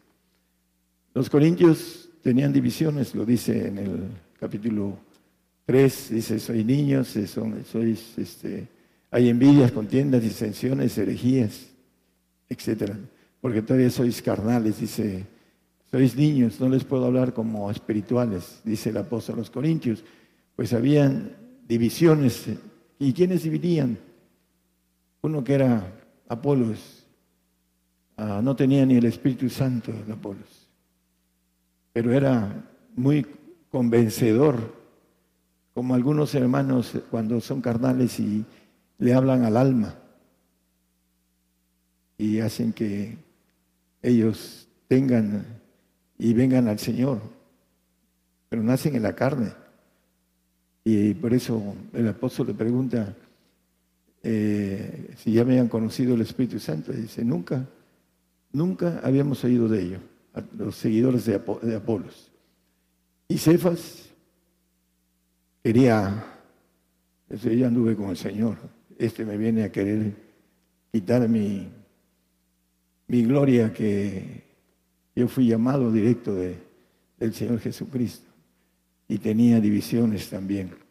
Los 1.13 1.29
corintios 1.29 2.09
tenían 2.21 2.53
divisiones, 2.53 3.15
lo 3.15 3.25
dice 3.25 3.67
en 3.67 3.77
el 3.77 3.99
capítulo 4.39 4.97
3, 5.65 6.09
dice, 6.11 6.39
soy 6.39 6.63
niños, 6.63 7.15
son, 7.27 7.63
sois, 7.65 8.17
este, 8.17 8.67
hay 9.11 9.29
envidias, 9.29 9.71
contiendas, 9.71 10.21
disensiones, 10.21 10.97
herejías, 10.97 11.67
etcétera, 12.49 12.97
porque 13.41 13.61
todavía 13.61 13.89
sois 13.89 14.21
carnales, 14.21 14.79
dice, 14.79 15.25
sois 15.89 16.15
niños, 16.15 16.59
no 16.59 16.69
les 16.69 16.83
puedo 16.83 17.05
hablar 17.05 17.33
como 17.33 17.69
espirituales, 17.71 18.61
dice 18.63 18.89
el 18.89 18.97
apóstol 18.97 19.35
a 19.35 19.37
los 19.39 19.49
corintios 19.49 20.03
pues 20.57 20.73
habían 20.73 21.37
divisiones. 21.67 22.47
¿Y 22.99 23.13
quiénes 23.13 23.43
dividían? 23.43 23.97
Uno 25.21 25.43
que 25.43 25.53
era 25.53 25.93
Apolos, 26.27 27.05
ah, 28.17 28.41
no 28.43 28.55
tenía 28.55 28.85
ni 28.85 28.97
el 28.97 29.05
Espíritu 29.05 29.49
Santo 29.49 29.91
de 29.91 30.13
Apolos, 30.13 30.67
pero 31.93 32.11
era 32.11 32.65
muy 32.95 33.25
convencedor, 33.69 34.75
como 35.73 35.93
algunos 35.93 36.33
hermanos 36.33 36.93
cuando 37.11 37.39
son 37.39 37.61
carnales 37.61 38.19
y 38.19 38.43
le 38.97 39.13
hablan 39.13 39.43
al 39.43 39.57
alma. 39.57 39.95
Y 42.17 42.39
hacen 42.39 42.73
que 42.73 43.15
ellos 44.01 44.67
tengan 44.87 45.45
y 46.17 46.33
vengan 46.33 46.67
al 46.67 46.79
Señor, 46.79 47.21
pero 48.49 48.63
nacen 48.63 48.95
en 48.95 49.03
la 49.03 49.13
carne. 49.13 49.53
Y 50.83 51.13
por 51.13 51.33
eso 51.33 51.75
el 51.93 52.07
apóstol 52.07 52.47
le 52.47 52.53
pregunta 52.53 53.13
eh, 54.29 55.13
si 55.15 55.31
ya 55.31 55.41
habían 55.43 55.69
conocido 55.69 56.13
el 56.13 56.19
Espíritu 56.19 56.59
Santo. 56.59 56.91
Dice, 56.91 57.23
nunca, 57.23 57.65
nunca 58.51 58.99
habíamos 59.01 59.41
oído 59.45 59.69
de 59.69 59.81
ello, 59.81 59.99
los 60.57 60.75
seguidores 60.75 61.23
de, 61.23 61.35
Apolos. 61.35 62.29
Y 63.29 63.37
Cefas 63.37 64.09
quería, 65.63 66.25
yo 67.29 67.67
anduve 67.67 67.95
con 67.95 68.09
el 68.09 68.17
Señor, 68.17 68.57
este 68.99 69.23
me 69.23 69.37
viene 69.37 69.63
a 69.63 69.71
querer 69.71 70.13
quitar 70.91 71.29
mi, 71.29 71.69
mi 73.07 73.23
gloria 73.23 73.71
que 73.71 74.43
yo 75.15 75.29
fui 75.29 75.47
llamado 75.47 75.89
directo 75.89 76.35
de, 76.35 76.57
del 77.17 77.33
Señor 77.33 77.61
Jesucristo 77.61 78.29
y 79.07 79.19
tenía 79.19 79.61
divisiones 79.61 80.29
también. 80.29 80.86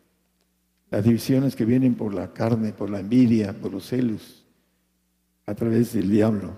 Las 0.91 1.05
divisiones 1.05 1.57
que 1.57 1.65
vienen 1.65 1.95
por 1.95 2.15
la 2.15 2.33
carne, 2.33 2.73
por 2.73 2.91
la 2.91 3.01
envidia, 3.01 3.53
por 3.53 3.73
los 3.73 3.87
celos, 3.87 4.45
a 5.47 5.55
través 5.55 5.93
del 5.93 6.11
diablo. 6.11 6.57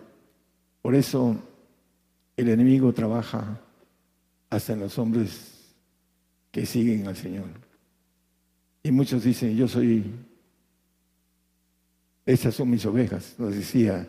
Por 0.83 0.95
eso 0.95 1.37
el 2.37 2.49
enemigo 2.49 2.93
trabaja 2.93 3.61
hasta 4.51 4.73
en 4.73 4.81
los 4.81 4.99
hombres 4.99 5.59
que 6.51 6.67
siguen 6.67 7.07
al 7.07 7.17
Señor. 7.17 7.47
Y 8.83 8.91
muchos 8.91 9.25
dicen, 9.25 9.57
yo 9.57 9.69
soy, 9.69 10.05
esas 12.25 12.55
son 12.55 12.71
mis 12.71 12.85
ovejas. 12.87 13.35
Nos 13.39 13.55
decía 13.55 14.09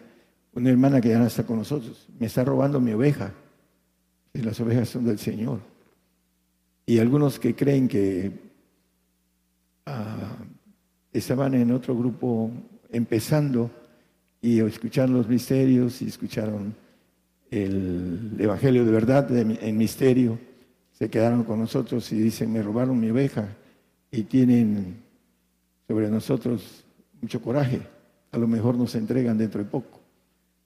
una 0.53 0.69
hermana 0.69 1.01
que 1.01 1.09
ya 1.09 1.19
no 1.19 1.27
está 1.27 1.45
con 1.45 1.57
nosotros, 1.57 2.07
me 2.19 2.27
está 2.27 2.43
robando 2.43 2.79
mi 2.79 2.91
oveja. 2.91 3.33
Y 4.33 4.41
las 4.41 4.59
ovejas 4.59 4.89
son 4.89 5.05
del 5.05 5.19
Señor. 5.19 5.59
Y 6.85 6.99
algunos 6.99 7.39
que 7.39 7.55
creen 7.55 7.87
que 7.87 8.48
estaban 11.11 11.53
en 11.53 11.71
otro 11.71 11.97
grupo 11.97 12.51
empezando 12.91 13.69
y 14.41 14.59
escucharon 14.59 15.15
los 15.15 15.27
misterios 15.27 16.01
y 16.01 16.07
escucharon 16.07 16.73
el 17.51 18.35
Evangelio 18.37 18.85
de 18.85 18.91
verdad 18.91 19.29
en 19.35 19.77
misterio, 19.77 20.37
se 20.91 21.09
quedaron 21.09 21.43
con 21.43 21.59
nosotros 21.59 22.11
y 22.11 22.19
dicen, 22.19 22.51
me 22.51 22.61
robaron 22.61 22.99
mi 22.99 23.09
oveja 23.09 23.47
y 24.11 24.23
tienen 24.23 24.97
sobre 25.87 26.09
nosotros 26.09 26.83
mucho 27.21 27.41
coraje. 27.41 27.81
A 28.31 28.37
lo 28.37 28.47
mejor 28.47 28.75
nos 28.75 28.93
entregan 28.95 29.37
dentro 29.37 29.63
de 29.63 29.69
poco, 29.69 29.99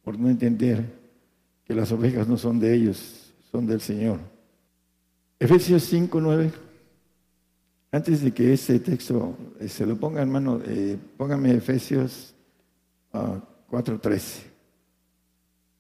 por 0.04 0.20
no 0.20 0.30
entender 0.30 0.84
que 1.66 1.74
las 1.74 1.92
ovejas 1.92 2.28
no 2.28 2.38
son 2.38 2.60
de 2.60 2.74
ellos, 2.74 3.32
son 3.52 3.66
del 3.66 3.80
Señor. 3.80 4.20
Efesios 5.40 5.84
5, 5.84 6.20
9. 6.20 6.52
Antes 7.94 8.24
de 8.24 8.32
que 8.32 8.54
ese 8.54 8.80
texto 8.80 9.38
eh, 9.60 9.70
se 9.70 9.86
lo 9.86 9.96
ponga, 9.96 10.20
hermano, 10.20 10.60
eh, 10.66 10.98
póngame 11.16 11.54
Efesios 11.54 12.34
4, 13.12 13.96
ah, 13.96 14.02
13. 14.02 14.42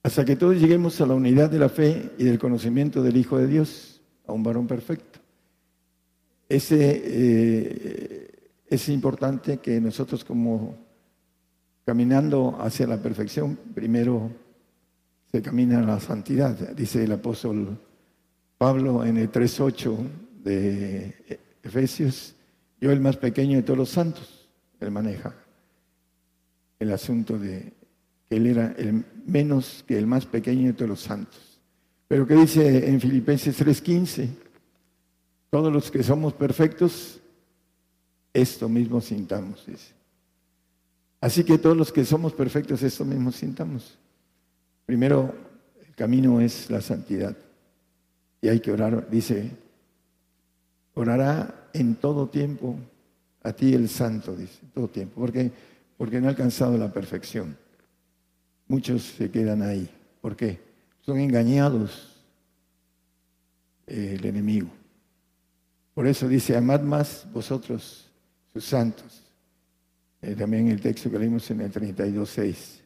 Hasta 0.04 0.24
que 0.24 0.36
todos 0.36 0.62
lleguemos 0.62 1.02
a 1.02 1.08
la 1.08 1.16
unidad 1.16 1.50
de 1.50 1.58
la 1.58 1.70
fe 1.70 2.12
y 2.20 2.26
del 2.26 2.38
conocimiento 2.38 3.02
del 3.02 3.18
Hijo 3.18 3.40
de 3.40 3.48
Dios, 3.48 4.00
a 4.28 4.32
un 4.32 4.44
varón 4.44 4.68
perfecto. 4.68 5.22
Ese, 6.48 7.02
eh, 7.04 8.28
es 8.68 8.90
importante 8.90 9.58
que 9.58 9.82
nosotros 9.82 10.24
como 10.24 10.78
caminando 11.84 12.56
hacia 12.60 12.86
la 12.86 13.02
perfección, 13.02 13.58
primero 13.74 14.30
se 15.32 15.42
camina 15.42 15.80
a 15.80 15.84
la 15.84 16.00
santidad, 16.00 16.76
dice 16.76 17.06
el 17.06 17.12
apóstol 17.14 17.76
Pablo 18.60 19.04
en 19.04 19.18
el 19.18 19.32
3.8 19.32 19.98
de 20.44 21.42
Efesios, 21.64 22.36
yo 22.80 22.92
el 22.92 23.00
más 23.00 23.18
pequeño 23.18 23.58
de 23.58 23.64
todos 23.64 23.80
los 23.80 23.90
santos, 23.90 24.50
él 24.80 24.92
maneja 24.92 25.34
el 26.80 26.92
asunto 26.92 27.40
de 27.40 27.72
que 28.30 28.36
él 28.36 28.48
era 28.48 28.76
el 28.78 29.06
menos 29.26 29.86
que 29.88 29.98
el 29.98 30.06
más 30.06 30.26
pequeño 30.26 30.68
de 30.68 30.74
todos 30.74 30.90
los 30.90 31.02
santos. 31.02 31.60
Pero 32.10 32.28
que 32.28 32.36
dice 32.36 32.90
en 32.90 33.00
Filipenses 33.00 33.58
3:15, 33.58 34.28
todos 35.50 35.72
los 35.72 35.90
que 35.90 36.04
somos 36.04 36.34
perfectos, 36.34 37.22
esto 38.34 38.68
mismo 38.68 39.00
sintamos, 39.00 39.66
dice. 39.66 39.94
Así 41.22 41.46
que 41.46 41.58
todos 41.58 41.78
los 41.78 41.92
que 41.94 42.04
somos 42.04 42.34
perfectos, 42.34 42.84
esto 42.84 43.06
mismo 43.06 43.32
sintamos. 43.32 43.98
Primero, 44.86 45.34
el 45.88 45.96
camino 45.96 46.42
es 46.42 46.70
la 46.70 46.82
santidad 46.82 47.38
y 48.42 48.50
hay 48.50 48.60
que 48.60 48.74
orar, 48.74 49.10
dice, 49.10 49.52
orará 50.94 51.70
en 51.74 51.96
todo 51.96 52.28
tiempo 52.28 52.78
a 53.42 53.54
ti 53.54 53.74
el 53.74 53.90
santo, 53.90 54.36
dice, 54.36 54.60
todo 54.74 54.88
tiempo, 54.88 55.20
porque, 55.20 55.52
porque 55.98 56.22
no 56.22 56.28
ha 56.28 56.30
alcanzado 56.32 56.78
la 56.78 56.92
perfección. 56.92 57.58
Muchos 58.68 59.04
se 59.04 59.30
quedan 59.30 59.62
ahí. 59.62 59.90
¿Por 60.22 60.36
qué? 60.36 60.60
Son 61.02 61.20
engañados 61.20 62.22
eh, 63.88 64.16
el 64.18 64.26
enemigo. 64.26 64.70
Por 65.94 66.08
eso 66.08 66.28
dice, 66.28 66.56
amad 66.56 66.82
más 66.82 67.28
vosotros, 67.32 68.10
sus 68.54 68.64
santos. 68.64 69.22
Eh, 70.22 70.36
también 70.36 70.70
el 70.70 70.80
texto 70.80 71.12
que 71.12 71.20
leímos 71.20 71.50
en 71.52 71.62
el 71.62 71.72
32.6. 71.72 72.80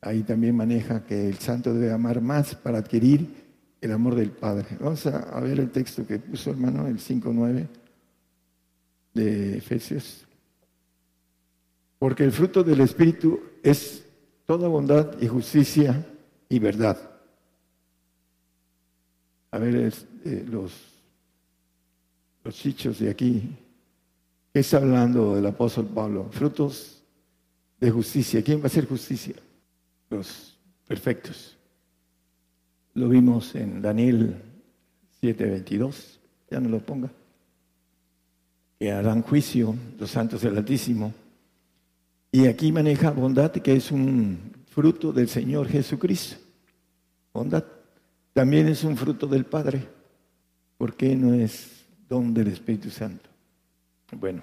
Ahí 0.00 0.22
también 0.22 0.56
maneja 0.56 1.04
que 1.04 1.28
el 1.28 1.38
santo 1.38 1.72
debe 1.72 1.92
amar 1.92 2.20
más 2.20 2.54
para 2.56 2.78
adquirir 2.78 3.43
el 3.84 3.92
amor 3.92 4.14
del 4.14 4.30
Padre. 4.30 4.66
Vamos 4.80 5.04
a, 5.06 5.38
ver 5.40 5.60
el 5.60 5.70
texto 5.70 6.06
que 6.06 6.18
puso 6.18 6.50
hermano, 6.50 6.86
el 6.86 6.98
5.9 6.98 7.66
de 9.12 9.58
Efesios. 9.58 10.26
Porque 11.98 12.24
el 12.24 12.32
fruto 12.32 12.64
del 12.64 12.80
Espíritu 12.80 13.38
es 13.62 14.02
toda 14.46 14.68
bondad 14.68 15.20
y 15.20 15.26
justicia 15.26 16.02
y 16.48 16.58
verdad. 16.58 16.98
A 19.50 19.58
ver 19.58 19.92
eh, 20.24 20.46
los, 20.48 20.72
los 22.42 22.54
chichos 22.54 22.98
de 22.98 23.10
aquí. 23.10 23.54
¿Qué 24.50 24.60
está 24.60 24.78
hablando 24.78 25.36
el 25.36 25.44
apóstol 25.44 25.86
Pablo? 25.94 26.30
Frutos 26.30 27.02
de 27.78 27.90
justicia. 27.90 28.42
¿Quién 28.42 28.60
va 28.60 28.64
a 28.64 28.66
hacer 28.68 28.88
justicia? 28.88 29.34
Los 30.08 30.58
perfectos. 30.86 31.53
Lo 32.94 33.08
vimos 33.08 33.54
en 33.54 33.82
Daniel 33.82 34.36
7:22. 35.20 36.18
Ya 36.50 36.60
no 36.60 36.68
lo 36.68 36.78
ponga. 36.80 37.10
Que 38.78 38.92
harán 38.92 39.22
juicio 39.22 39.74
los 39.98 40.10
santos 40.10 40.42
del 40.42 40.56
Altísimo. 40.56 41.12
Y 42.30 42.46
aquí 42.46 42.72
maneja 42.72 43.10
bondad, 43.10 43.52
que 43.52 43.76
es 43.76 43.92
un 43.92 44.38
fruto 44.68 45.12
del 45.12 45.28
Señor 45.28 45.68
Jesucristo. 45.68 46.36
Bondad. 47.32 47.64
También 48.32 48.66
es 48.68 48.82
un 48.82 48.96
fruto 48.96 49.26
del 49.26 49.44
Padre. 49.44 49.86
¿Por 50.76 50.96
qué 50.96 51.14
no 51.14 51.32
es 51.34 51.84
don 52.08 52.34
del 52.34 52.48
Espíritu 52.48 52.90
Santo? 52.90 53.30
Bueno, 54.12 54.42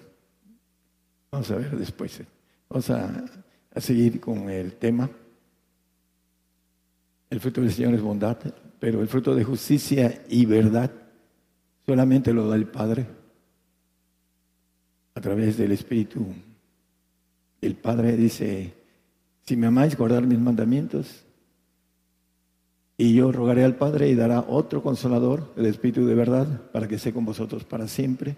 vamos 1.29 1.51
a 1.51 1.55
ver 1.55 1.77
después. 1.77 2.21
Vamos 2.69 2.89
a, 2.89 3.25
seguir 3.77 4.19
con 4.19 4.49
el 4.49 4.73
tema. 4.73 5.09
El 7.31 7.39
fruto 7.39 7.61
del 7.61 7.71
Señor 7.71 7.93
es 7.93 8.01
bondad, 8.01 8.37
pero 8.77 9.01
el 9.01 9.07
fruto 9.07 9.33
de 9.33 9.45
justicia 9.45 10.21
y 10.27 10.45
verdad 10.45 10.91
solamente 11.85 12.33
lo 12.33 12.47
da 12.49 12.57
el 12.57 12.67
Padre 12.67 13.07
a 15.15 15.21
través 15.21 15.57
del 15.57 15.71
Espíritu. 15.71 16.25
El 17.61 17.75
Padre 17.75 18.17
dice, 18.17 18.73
si 19.43 19.55
me 19.55 19.67
amáis, 19.67 19.97
guardar 19.97 20.27
mis 20.27 20.39
mandamientos, 20.39 21.23
y 22.97 23.15
yo 23.15 23.31
rogaré 23.31 23.63
al 23.63 23.77
Padre 23.77 24.09
y 24.09 24.15
dará 24.15 24.41
otro 24.41 24.83
consolador, 24.83 25.53
el 25.55 25.67
Espíritu 25.67 26.05
de 26.05 26.15
verdad, 26.15 26.69
para 26.73 26.89
que 26.89 26.95
esté 26.95 27.13
con 27.13 27.23
vosotros 27.23 27.63
para 27.63 27.87
siempre. 27.87 28.35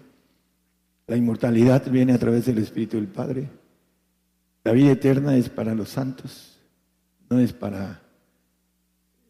La 1.08 1.16
inmortalidad 1.16 1.90
viene 1.90 2.12
a 2.12 2.18
través 2.18 2.46
del 2.46 2.58
Espíritu 2.58 2.96
del 2.96 3.08
Padre. 3.08 3.50
La 4.62 4.70
vida 4.70 4.92
eterna 4.92 5.36
es 5.36 5.48
para 5.48 5.74
los 5.74 5.88
santos, 5.88 6.60
no 7.28 7.40
es 7.40 7.52
para... 7.52 8.03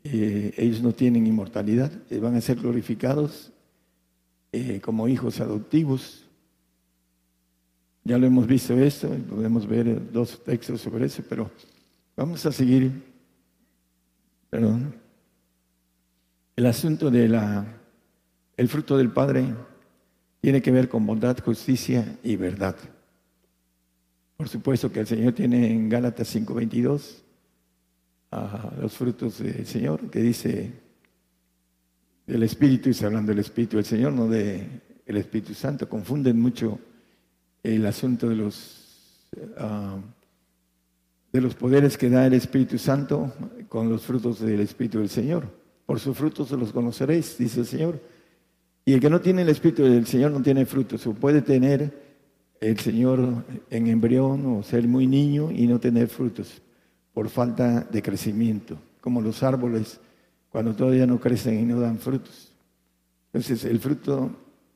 Eh, 0.04 0.52
ellos 0.58 0.82
no 0.82 0.92
tienen 0.92 1.26
inmortalidad, 1.26 1.90
eh, 2.10 2.18
van 2.18 2.36
a 2.36 2.40
ser 2.42 2.60
glorificados 2.60 3.50
eh, 4.52 4.78
como 4.82 5.08
hijos 5.08 5.40
adoptivos. 5.40 6.26
Ya 8.04 8.18
lo 8.18 8.26
hemos 8.26 8.46
visto 8.46 8.74
esto, 8.74 9.08
podemos 9.08 9.66
ver 9.66 10.12
dos 10.12 10.44
textos 10.44 10.82
sobre 10.82 11.06
eso, 11.06 11.22
pero 11.26 11.50
vamos 12.14 12.44
a 12.44 12.52
seguir. 12.52 12.92
Perdón. 14.50 14.94
El 16.54 16.66
asunto 16.66 17.10
de 17.10 17.28
la 17.28 17.66
el 18.56 18.68
fruto 18.68 18.96
del 18.96 19.10
Padre 19.10 19.52
tiene 20.40 20.60
que 20.62 20.70
ver 20.70 20.88
con 20.88 21.06
bondad, 21.06 21.36
justicia 21.42 22.18
y 22.22 22.36
verdad. 22.36 22.76
Por 24.36 24.48
supuesto 24.48 24.92
que 24.92 25.00
el 25.00 25.06
Señor 25.06 25.32
tiene 25.32 25.72
en 25.72 25.88
Gálatas 25.88 26.28
5:22 26.28 27.23
los 28.80 28.92
frutos 28.92 29.38
del 29.38 29.66
Señor, 29.66 30.10
que 30.10 30.20
dice 30.20 30.72
del 32.26 32.42
Espíritu, 32.42 32.90
y 32.90 33.04
hablando 33.04 33.30
del 33.30 33.40
Espíritu 33.40 33.76
del 33.76 33.84
Señor, 33.84 34.12
no 34.12 34.28
del 34.28 34.80
Espíritu 35.06 35.54
Santo. 35.54 35.88
Confunden 35.88 36.40
mucho 36.40 36.78
el 37.62 37.84
asunto 37.86 38.28
de 38.28 38.36
los, 38.36 39.28
ah, 39.58 39.98
de 41.32 41.40
los 41.40 41.54
poderes 41.54 41.96
que 41.98 42.10
da 42.10 42.26
el 42.26 42.34
Espíritu 42.34 42.78
Santo 42.78 43.32
con 43.68 43.88
los 43.88 44.02
frutos 44.02 44.40
del 44.40 44.60
Espíritu 44.60 44.98
del 44.98 45.08
Señor. 45.08 45.46
Por 45.86 46.00
sus 46.00 46.16
frutos 46.16 46.50
los 46.52 46.72
conoceréis, 46.72 47.36
dice 47.38 47.60
el 47.60 47.66
Señor. 47.66 48.00
Y 48.86 48.94
el 48.94 49.00
que 49.00 49.10
no 49.10 49.20
tiene 49.20 49.42
el 49.42 49.48
Espíritu 49.48 49.82
del 49.82 50.06
Señor 50.06 50.30
no 50.30 50.42
tiene 50.42 50.66
frutos. 50.66 51.06
O 51.06 51.14
puede 51.14 51.42
tener 51.42 52.04
el 52.60 52.78
Señor 52.78 53.44
en 53.70 53.86
embrión 53.86 54.46
o 54.46 54.62
ser 54.62 54.86
muy 54.88 55.06
niño 55.06 55.50
y 55.50 55.66
no 55.66 55.78
tener 55.78 56.08
frutos 56.08 56.62
por 57.14 57.28
falta 57.28 57.80
de 57.80 58.02
crecimiento, 58.02 58.76
como 59.00 59.22
los 59.22 59.42
árboles 59.42 60.00
cuando 60.50 60.74
todavía 60.74 61.06
no 61.06 61.18
crecen 61.18 61.60
y 61.60 61.62
no 61.62 61.80
dan 61.80 61.98
frutos. 61.98 62.52
Entonces, 63.32 63.64
el 63.64 63.80
fruto 63.80 64.30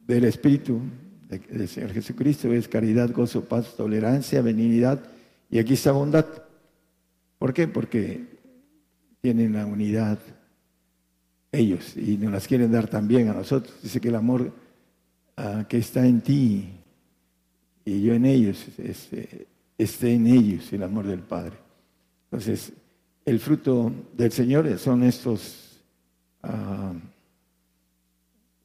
del 0.07 0.25
Espíritu 0.25 0.81
del 1.29 1.69
Señor 1.69 1.93
Jesucristo 1.93 2.53
es 2.53 2.67
caridad, 2.69 3.13
gozo, 3.13 3.45
paz, 3.45 3.75
tolerancia, 3.77 4.41
benignidad 4.41 5.01
y 5.51 5.59
aquí 5.59 5.75
está 5.75 5.93
bondad. 5.93 6.27
¿Por 7.39 7.53
qué? 7.53 7.69
Porque 7.69 8.25
tienen 9.21 9.53
la 9.53 9.67
unidad 9.67 10.19
ellos 11.53 11.97
y 11.97 12.17
nos 12.17 12.33
las 12.33 12.47
quieren 12.47 12.73
dar 12.73 12.89
también 12.89 13.29
a 13.29 13.35
nosotros. 13.35 13.75
Dice 13.83 14.01
que 14.01 14.09
el 14.09 14.17
amor 14.17 14.53
ah, 15.37 15.67
que 15.69 15.79
está 15.79 16.07
en 16.07 16.21
ti 16.21 16.71
y 17.85 18.03
yo 18.03 18.15
en 18.15 18.25
ellos, 18.25 18.67
este, 18.79 19.47
esté 19.77 20.15
en 20.15 20.27
ellos 20.27 20.73
el 20.73 20.83
amor 20.83 21.07
del 21.07 21.21
Padre. 21.21 21.68
Entonces, 22.31 22.73
el 23.25 23.41
fruto 23.41 23.93
del 24.17 24.33
Señor 24.33 24.79
son 24.79 25.03
estos, 25.03 25.81
ah, 26.43 26.93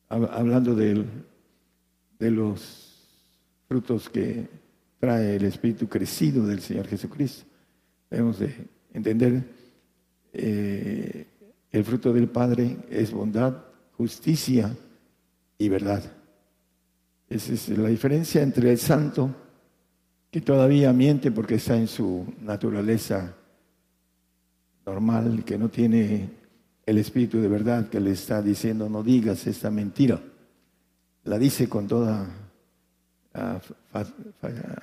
hablando 0.09 0.75
de 0.75 1.05
los 2.19 2.83
frutos 3.67 4.09
que 4.09 4.47
trae 4.99 5.35
el 5.35 5.45
Espíritu 5.45 5.87
crecido 5.87 6.45
del 6.45 6.61
Señor 6.61 6.87
Jesucristo. 6.87 7.45
Debemos 8.09 8.39
de 8.39 8.53
entender 8.93 9.43
eh, 10.31 11.25
el 11.71 11.83
fruto 11.83 12.13
del 12.13 12.27
Padre 12.27 12.77
es 12.89 13.11
bondad, 13.11 13.57
justicia 13.97 14.75
y 15.57 15.69
verdad. 15.69 16.03
Esa 17.29 17.53
es 17.53 17.69
la 17.69 17.89
diferencia 17.89 18.41
entre 18.41 18.71
el 18.71 18.77
santo, 18.77 19.33
que 20.29 20.41
todavía 20.41 20.93
miente 20.93 21.31
porque 21.31 21.55
está 21.55 21.77
en 21.77 21.87
su 21.87 22.25
naturaleza 22.41 23.35
normal, 24.85 25.43
que 25.45 25.57
no 25.57 25.69
tiene 25.69 26.29
el 26.85 26.97
espíritu 26.97 27.39
de 27.39 27.47
verdad, 27.47 27.89
que 27.89 27.99
le 27.99 28.11
está 28.11 28.41
diciendo 28.41 28.89
no 28.89 29.03
digas 29.03 29.47
esta 29.47 29.71
mentira. 29.71 30.19
La 31.23 31.37
dice 31.37 31.69
con 31.69 31.87
toda 31.87 32.27
ah, 33.33 33.59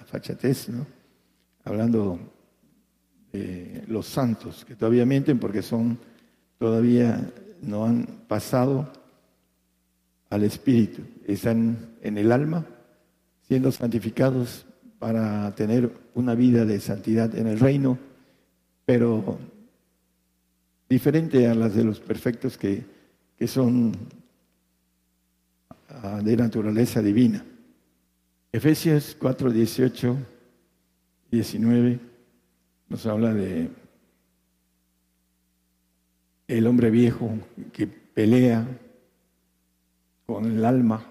fachatez, 0.06 0.70
¿no? 0.70 0.86
Hablando 1.64 2.18
de 3.32 3.84
los 3.88 4.06
santos, 4.06 4.64
que 4.64 4.74
todavía 4.74 5.04
mienten 5.04 5.38
porque 5.38 5.62
son 5.62 5.98
todavía 6.58 7.30
no 7.62 7.84
han 7.84 8.06
pasado 8.28 8.90
al 10.30 10.44
Espíritu, 10.44 11.02
están 11.26 11.76
en 12.02 12.18
el 12.18 12.32
alma 12.32 12.64
siendo 13.46 13.72
santificados 13.72 14.64
para 14.98 15.54
tener 15.54 15.90
una 16.14 16.34
vida 16.34 16.64
de 16.64 16.78
santidad 16.80 17.34
en 17.34 17.46
el 17.46 17.58
reino, 17.58 17.98
pero 18.84 19.38
diferente 20.90 21.46
a 21.46 21.54
las 21.54 21.76
de 21.76 21.84
los 21.84 22.00
perfectos 22.00 22.58
que, 22.58 22.82
que 23.38 23.46
son 23.46 23.92
ah, 25.88 26.20
de 26.22 26.36
naturaleza 26.36 27.00
divina. 27.00 27.44
Efesios 28.50 29.16
4, 29.18 29.52
18, 29.52 30.16
19 31.30 32.00
nos 32.88 33.06
habla 33.06 33.32
de 33.32 33.68
el 36.48 36.66
hombre 36.66 36.90
viejo 36.90 37.30
que 37.72 37.86
pelea 37.86 38.66
con 40.26 40.44
el 40.46 40.64
alma, 40.64 41.06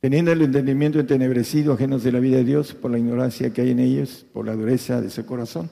teniendo 0.00 0.32
el 0.32 0.40
entendimiento 0.40 0.98
entenebrecido, 0.98 1.74
ajenos 1.74 2.02
de 2.02 2.12
la 2.12 2.20
vida 2.20 2.38
de 2.38 2.44
Dios 2.44 2.72
por 2.72 2.90
la 2.90 2.98
ignorancia 2.98 3.52
que 3.52 3.60
hay 3.60 3.72
en 3.72 3.80
ellos, 3.80 4.24
por 4.32 4.46
la 4.46 4.54
dureza 4.54 5.02
de 5.02 5.10
su 5.10 5.26
corazón. 5.26 5.68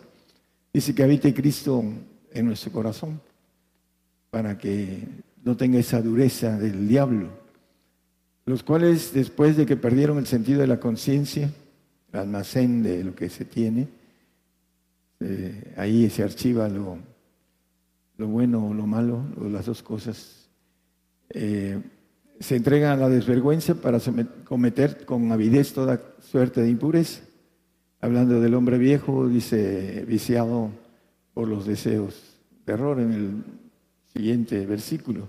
Dice 0.75 0.95
que 0.95 1.03
habite 1.03 1.33
Cristo 1.33 1.83
en 2.39 2.47
nuestro 2.47 2.71
corazón, 2.71 3.21
para 4.31 4.59
que 4.59 5.03
no 5.45 5.57
tenga 5.57 5.79
esa 5.79 6.03
dureza 6.03 6.59
del 6.59 6.89
diablo. 6.89 7.29
los 8.45 8.63
cuales 8.63 9.13
después 9.13 9.57
de 9.57 9.67
que 9.67 9.77
perdieron 9.77 10.19
el 10.19 10.27
sentido 10.27 10.61
de 10.61 10.69
la 10.69 10.79
conciencia, 10.79 11.51
el 12.13 12.21
almacén 12.21 12.83
de 12.83 13.03
lo 13.03 13.15
que 13.15 13.29
se 13.29 13.45
tiene, 13.45 13.89
eh, 15.19 15.75
ahí 15.77 16.09
se 16.11 16.23
archiva 16.23 16.69
lo, 16.69 16.99
lo 18.19 18.29
bueno 18.29 18.69
o 18.69 18.75
lo 18.75 18.87
malo, 18.87 19.25
o 19.41 19.49
las 19.49 19.67
dos 19.67 19.83
cosas. 19.83 20.49
Eh, 21.31 21.81
se 22.39 22.55
entrega 22.55 22.93
a 22.93 22.97
la 22.97 23.09
desvergüenza 23.09 23.75
para 23.75 23.99
cometer 24.45 25.05
con 25.05 25.33
avidez 25.33 25.73
toda 25.73 26.01
suerte 26.21 26.61
de 26.61 26.71
impureza. 26.71 27.23
Hablando 28.01 28.41
del 28.41 28.55
hombre 28.55 28.79
viejo, 28.79 29.27
dice, 29.27 30.05
viciado 30.07 30.71
por 31.35 31.49
los 31.49 31.67
deseos 31.67 32.26
de 32.26 32.26
error 32.67 33.01
en 33.01 33.13
el 33.13 33.45
siguiente 34.13 34.65
versículo. 34.67 35.29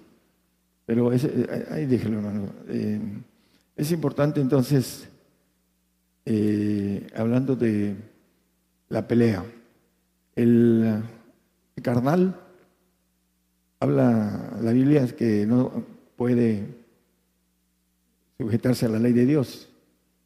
Pero 0.86 1.12
eh, 1.14 1.68
ahí 1.72 1.86
déjelo, 1.86 2.18
hermano. 2.18 2.50
Eh, 2.68 3.00
es 3.76 3.92
importante 3.92 4.42
entonces, 4.42 5.08
hablando 7.16 7.56
de 7.56 7.96
la 8.90 9.08
pelea, 9.08 9.46
el 10.36 11.04
carnal 11.82 12.48
Habla 13.80 14.58
la 14.62 14.72
Biblia 14.72 15.06
que 15.16 15.46
no 15.46 15.84
puede 16.16 16.66
sujetarse 18.40 18.88
a 18.88 18.90
la 18.90 18.98
ley 18.98 19.14
de 19.14 19.26
Dios. 19.26 19.70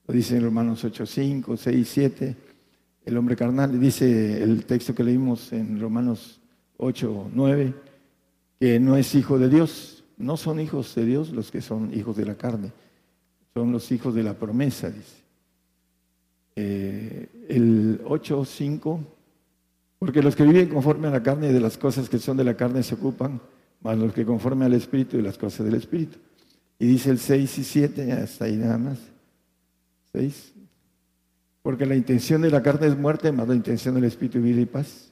Lo 0.07 0.13
dice 0.13 0.37
en 0.37 0.43
Romanos 0.43 0.85
8, 0.85 1.05
5, 1.05 1.57
6, 1.57 1.89
7. 1.89 2.35
El 3.03 3.17
hombre 3.17 3.35
carnal, 3.35 3.77
dice 3.77 4.41
el 4.41 4.65
texto 4.65 4.95
que 4.95 5.03
leímos 5.03 5.51
en 5.51 5.81
Romanos 5.81 6.39
8, 6.81 7.31
9, 7.33 7.73
que 8.59 8.79
no 8.79 8.97
es 8.97 9.15
hijo 9.15 9.39
de 9.39 9.47
Dios. 9.47 10.03
No 10.17 10.35
son 10.35 10.59
hijos 10.59 10.93
de 10.95 11.05
Dios 11.05 11.31
los 11.31 11.49
que 11.49 11.61
son 11.61 11.93
hijos 11.97 12.17
de 12.17 12.25
la 12.25 12.35
carne, 12.35 12.71
son 13.53 13.71
los 13.71 13.91
hijos 13.91 14.13
de 14.13 14.23
la 14.23 14.33
promesa, 14.33 14.89
dice. 14.89 15.21
Eh, 16.55 17.29
el 17.47 18.01
8, 18.05 18.45
5 18.45 18.99
porque 20.01 20.23
los 20.23 20.35
que 20.35 20.41
viven 20.41 20.67
conforme 20.67 21.09
a 21.09 21.11
la 21.11 21.21
carne 21.21 21.49
y 21.49 21.53
de 21.53 21.59
las 21.59 21.77
cosas 21.77 22.09
que 22.09 22.17
son 22.17 22.35
de 22.35 22.43
la 22.43 22.57
carne 22.57 22.81
se 22.81 22.95
ocupan, 22.95 23.39
más 23.81 23.95
los 23.99 24.11
que 24.13 24.25
conforme 24.25 24.65
al 24.65 24.73
Espíritu 24.73 25.17
y 25.17 25.21
las 25.21 25.37
cosas 25.37 25.63
del 25.63 25.75
Espíritu. 25.75 26.17
Y 26.79 26.87
dice 26.87 27.11
el 27.11 27.19
6 27.19 27.59
y 27.59 27.63
7, 27.63 28.11
hasta 28.13 28.45
ahí 28.45 28.55
nada 28.55 28.79
más. 28.79 28.97
6. 30.13 30.53
Porque 31.61 31.85
la 31.85 31.95
intención 31.95 32.41
de 32.41 32.49
la 32.49 32.63
carne 32.63 32.87
es 32.87 32.97
muerte, 32.97 33.31
más 33.31 33.47
la 33.47 33.53
intención 33.53 33.93
del 33.93 34.05
Espíritu 34.05 34.39
es 34.39 34.43
vida 34.43 34.61
y 34.61 34.65
paz. 34.65 35.10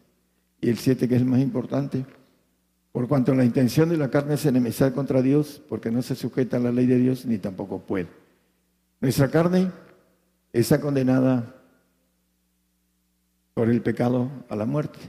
Y 0.61 0.69
el 0.69 0.77
7, 0.77 1.07
que 1.07 1.15
es 1.15 1.21
el 1.21 1.27
más 1.27 1.41
importante. 1.41 2.05
Por 2.91 3.07
cuanto 3.07 3.33
la 3.35 3.45
intención 3.45 3.89
de 3.89 3.97
la 3.97 4.09
carne 4.09 4.33
es 4.33 4.45
enemistad 4.45 4.93
contra 4.93 5.21
Dios, 5.21 5.61
porque 5.69 5.91
no 5.91 6.01
se 6.01 6.15
sujeta 6.15 6.57
a 6.57 6.59
la 6.59 6.71
ley 6.71 6.85
de 6.85 6.97
Dios 6.97 7.25
ni 7.25 7.37
tampoco 7.37 7.79
puede. 7.79 8.07
Nuestra 8.99 9.29
carne 9.29 9.71
está 10.51 10.81
condenada 10.81 11.55
por 13.53 13.69
el 13.69 13.81
pecado 13.81 14.29
a 14.49 14.55
la 14.55 14.65
muerte. 14.65 14.99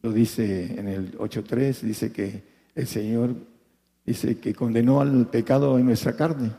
Lo 0.00 0.12
dice 0.12 0.78
en 0.78 0.88
el 0.88 1.16
8.3, 1.18 1.80
dice 1.80 2.10
que 2.10 2.42
el 2.74 2.86
Señor 2.86 3.34
dice 4.04 4.38
que 4.38 4.54
condenó 4.54 5.00
al 5.00 5.28
pecado 5.28 5.78
en 5.78 5.86
nuestra 5.86 6.16
carne, 6.16 6.52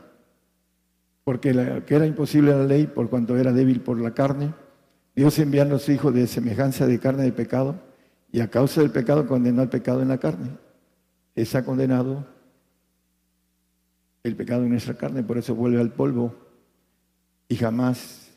porque 1.24 1.82
que 1.86 1.94
era 1.94 2.06
imposible 2.06 2.52
la 2.52 2.64
ley 2.64 2.86
por 2.86 3.10
cuanto 3.10 3.36
era 3.36 3.52
débil 3.52 3.80
por 3.80 4.00
la 4.00 4.14
carne. 4.14 4.54
Dios 5.14 5.38
enviando 5.38 5.76
a 5.76 5.78
su 5.78 5.92
Hijo 5.92 6.12
de 6.12 6.26
semejanza 6.26 6.86
de 6.86 6.98
carne 6.98 7.24
de 7.24 7.32
pecado, 7.32 7.76
y 8.32 8.40
a 8.40 8.50
causa 8.50 8.80
del 8.80 8.90
pecado 8.90 9.26
condenó 9.28 9.62
al 9.62 9.68
pecado 9.68 10.02
en 10.02 10.08
la 10.08 10.18
carne. 10.18 10.50
Está 11.34 11.64
condenado 11.64 12.26
el 14.24 14.34
pecado 14.34 14.64
en 14.64 14.70
nuestra 14.70 14.94
carne, 14.94 15.22
por 15.22 15.38
eso 15.38 15.54
vuelve 15.54 15.80
al 15.80 15.92
polvo 15.92 16.34
y 17.48 17.56
jamás 17.56 18.28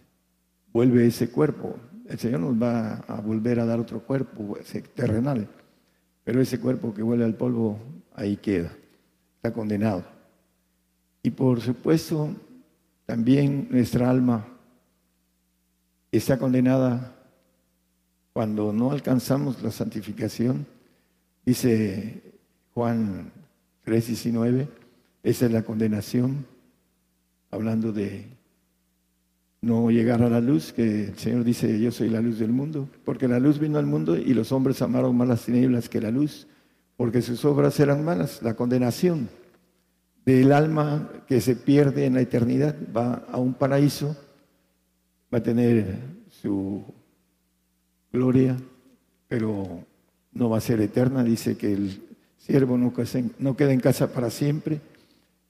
vuelve 0.72 1.08
ese 1.08 1.30
cuerpo 1.32 1.80
el 2.08 2.20
Señor 2.20 2.40
nos 2.40 2.62
va 2.62 2.96
a 3.08 3.20
volver 3.20 3.60
a 3.60 3.66
dar 3.66 3.80
otro 3.80 4.02
cuerpo 4.02 4.58
terrenal, 4.94 5.48
pero 6.24 6.42
ese 6.42 6.60
cuerpo 6.60 6.94
que 6.94 7.04
huele 7.04 7.26
al 7.26 7.36
polvo 7.36 7.80
ahí 8.16 8.38
queda, 8.38 8.72
está 9.36 9.52
condenado. 9.52 10.06
Y 11.22 11.32
por 11.32 11.60
supuesto, 11.60 12.30
también 13.06 13.68
nuestra 13.70 14.10
alma 14.10 14.48
está 16.12 16.38
condenada 16.38 17.16
cuando 18.34 18.72
no 18.72 18.92
alcanzamos 18.92 19.62
la 19.64 19.72
santificación. 19.72 20.66
Dice 21.46 22.22
Juan 22.74 23.32
3, 23.84 24.08
19, 24.08 24.68
esa 25.24 25.46
es 25.46 25.52
la 25.52 25.64
condenación, 25.64 26.46
hablando 27.52 27.92
de 27.92 28.28
no 29.62 29.90
llegar 29.90 30.22
a 30.22 30.30
la 30.30 30.40
luz, 30.40 30.72
que 30.72 31.06
el 31.06 31.18
Señor 31.18 31.44
dice, 31.44 31.80
yo 31.80 31.92
soy 31.92 32.10
la 32.10 32.22
luz 32.22 32.40
del 32.40 32.52
mundo, 32.52 32.88
porque 33.04 33.28
la 33.28 33.40
luz 33.40 33.60
vino 33.60 33.80
al 33.80 33.86
mundo 33.86 34.16
y 34.16 34.34
los 34.34 34.52
hombres 34.52 34.82
amaron 34.82 35.18
más 35.18 35.28
las 35.28 35.46
tinieblas 35.46 35.90
que 35.90 36.00
la 36.00 36.12
luz, 36.12 36.48
porque 36.96 37.22
sus 37.22 37.44
obras 37.46 37.80
eran 37.80 38.06
malas, 38.06 38.42
la 38.42 38.56
condenación 38.56 39.30
del 40.26 40.52
alma 40.52 41.10
que 41.28 41.42
se 41.42 41.56
pierde 41.56 42.06
en 42.06 42.14
la 42.14 42.22
eternidad, 42.22 42.76
va 42.96 43.24
a 43.32 43.38
un 43.38 43.54
paraíso, 43.54 44.16
va 45.38 45.40
a 45.40 45.44
tener 45.44 46.00
su 46.42 46.84
gloria, 48.12 48.58
pero 49.28 49.86
no 50.32 50.50
va 50.50 50.58
a 50.58 50.62
ser 50.62 50.82
eterna, 50.82 51.24
dice 51.24 51.56
que 51.56 51.74
el 51.74 52.02
siervo 52.40 52.76
no, 52.76 52.92
no 53.38 53.56
queda 53.56 53.72
en 53.72 53.80
casa 53.80 54.12
para 54.12 54.32
siempre. 54.32 54.82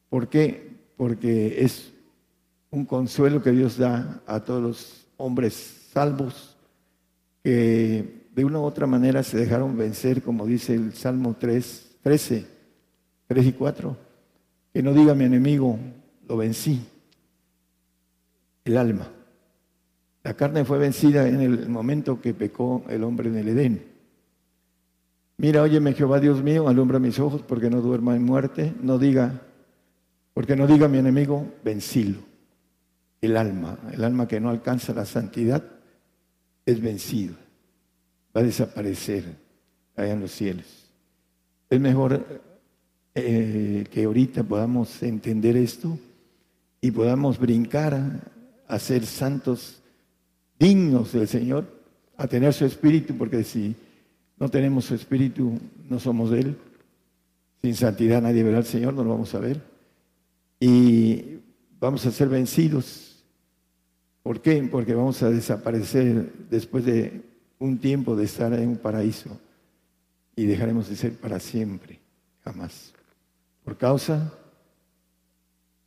¿Por 0.10 0.28
qué? 0.28 0.73
Porque 0.97 1.63
es 1.63 1.93
un 2.69 2.84
consuelo 2.84 3.41
que 3.41 3.52
Dios 3.52 3.78
da 3.78 4.21
a 4.28 4.41
todos 4.41 4.62
los 4.62 5.08
hombres 5.15 5.54
salvos 5.93 6.58
que 7.41 8.26
de 8.36 8.43
una 8.43 8.60
u 8.60 8.63
otra 8.63 8.88
manera 8.88 9.23
se 9.23 9.38
dejaron 9.38 9.78
vencer, 9.78 10.21
como 10.21 10.45
dice 10.45 10.73
el 10.73 10.91
Salmo 10.95 11.38
3, 11.39 11.95
13, 12.02 12.45
3 13.28 13.45
y 13.45 13.54
4. 13.54 13.97
Que 14.73 14.84
no 14.84 14.93
diga 14.93 15.15
mi 15.15 15.23
enemigo, 15.23 15.80
lo 16.28 16.36
vencí. 16.36 16.86
El 18.65 18.76
alma. 18.76 19.13
La 20.23 20.34
carne 20.36 20.65
fue 20.65 20.77
vencida 20.77 21.27
en 21.27 21.41
el 21.41 21.69
momento 21.69 22.19
que 22.19 22.34
pecó 22.34 22.84
el 22.89 23.03
hombre 23.03 23.30
en 23.30 23.38
el 23.38 23.47
Edén. 23.47 23.84
Mira, 25.38 25.62
óyeme 25.62 25.93
Jehová 25.93 26.19
Dios 26.19 26.43
mío, 26.43 26.67
alumbra 26.67 26.99
mis 26.99 27.19
ojos 27.19 27.41
porque 27.41 27.69
no 27.69 27.82
duerma 27.82 28.15
en 28.15 28.23
muerte. 28.23 28.73
No 28.82 28.97
diga, 28.97 29.41
porque 30.34 30.56
no 30.56 30.67
diga 30.67 30.88
mi 30.88 30.97
enemigo, 30.97 31.45
vencilo 31.63 32.27
el 33.21 33.38
alma, 33.38 33.77
el 33.91 34.03
alma 34.03 34.27
que 34.27 34.39
no 34.39 34.49
alcanza 34.49 34.93
la 34.93 35.06
santidad, 35.06 35.63
es 36.65 36.82
vencido, 36.82 37.36
va 38.36 38.41
a 38.41 38.43
desaparecer 38.43 39.23
allá 39.95 40.13
en 40.13 40.21
los 40.21 40.32
cielos. 40.32 40.65
Es 41.69 41.80
mejor 41.80 42.41
eh, 43.15 43.86
que 43.91 44.03
ahorita 44.03 44.43
podamos 44.43 45.01
entender 45.01 45.58
esto 45.58 45.97
y 46.82 46.91
podamos 46.91 47.39
brincar 47.39 48.21
a, 48.67 48.80
ser 48.80 49.06
santos 49.06 49.82
dignos 50.60 51.13
del 51.13 51.28
Señor, 51.28 51.65
a 52.17 52.28
tener 52.28 52.54
su 52.54 52.65
espíritu, 52.65 53.15
porque 53.17 53.43
si 53.43 53.76
no 54.38 54.50
tenemos 54.50 54.86
su 54.86 54.96
espíritu, 54.96 55.60
no 55.89 56.00
somos 56.00 56.32
Él. 56.32 56.58
Sin 57.62 57.76
santidad 57.76 58.22
nadie 58.22 58.43
verá 58.43 58.58
al 58.58 58.65
Señor, 58.65 58.93
no 58.93 59.04
lo 59.04 59.12
vamos 59.12 59.34
a 59.36 59.39
ver. 59.39 59.62
Y 60.60 61.39
vamos 61.80 62.06
a 62.06 62.12
ser 62.12 62.30
vencidos 62.30 63.08
¿Por 64.28 64.41
qué? 64.41 64.62
Porque 64.70 64.93
vamos 64.93 65.24
a 65.24 65.30
desaparecer 65.30 66.34
después 66.50 66.84
de 66.84 67.22
un 67.60 67.78
tiempo 67.78 68.13
de 68.13 68.26
estar 68.26 68.52
en 68.52 68.67
un 68.67 68.76
paraíso 68.76 69.39
y 70.36 70.46
dejaremos 70.46 70.89
de 70.89 70.98
ser 70.98 71.13
para 71.13 71.39
siempre, 71.39 72.02
jamás. 72.43 72.91
Por 73.63 73.78
causa 73.78 74.34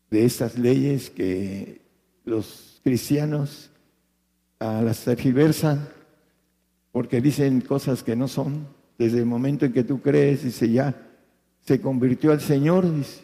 de 0.09 0.24
estas 0.24 0.59
leyes 0.59 1.11
que 1.11 1.83
los 2.24 2.80
cristianos 2.83 3.69
a 4.60 4.82
las 4.82 5.02
tergiversan 5.02 5.88
porque 6.92 7.20
dicen 7.20 7.60
cosas 7.62 8.02
que 8.02 8.14
no 8.14 8.28
son. 8.28 8.66
Desde 8.98 9.18
el 9.18 9.26
momento 9.26 9.64
en 9.64 9.72
que 9.72 9.82
tú 9.82 10.00
crees, 10.00 10.44
dice 10.44 10.70
ya, 10.70 10.94
se 11.62 11.80
convirtió 11.80 12.32
al 12.32 12.40
Señor, 12.40 12.90
dice. 12.94 13.22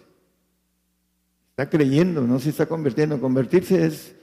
Está 1.50 1.68
creyendo, 1.70 2.22
no 2.22 2.38
se 2.38 2.50
está 2.50 2.66
convirtiendo. 2.66 3.20
Convertirse 3.20 3.86
es 3.86 4.14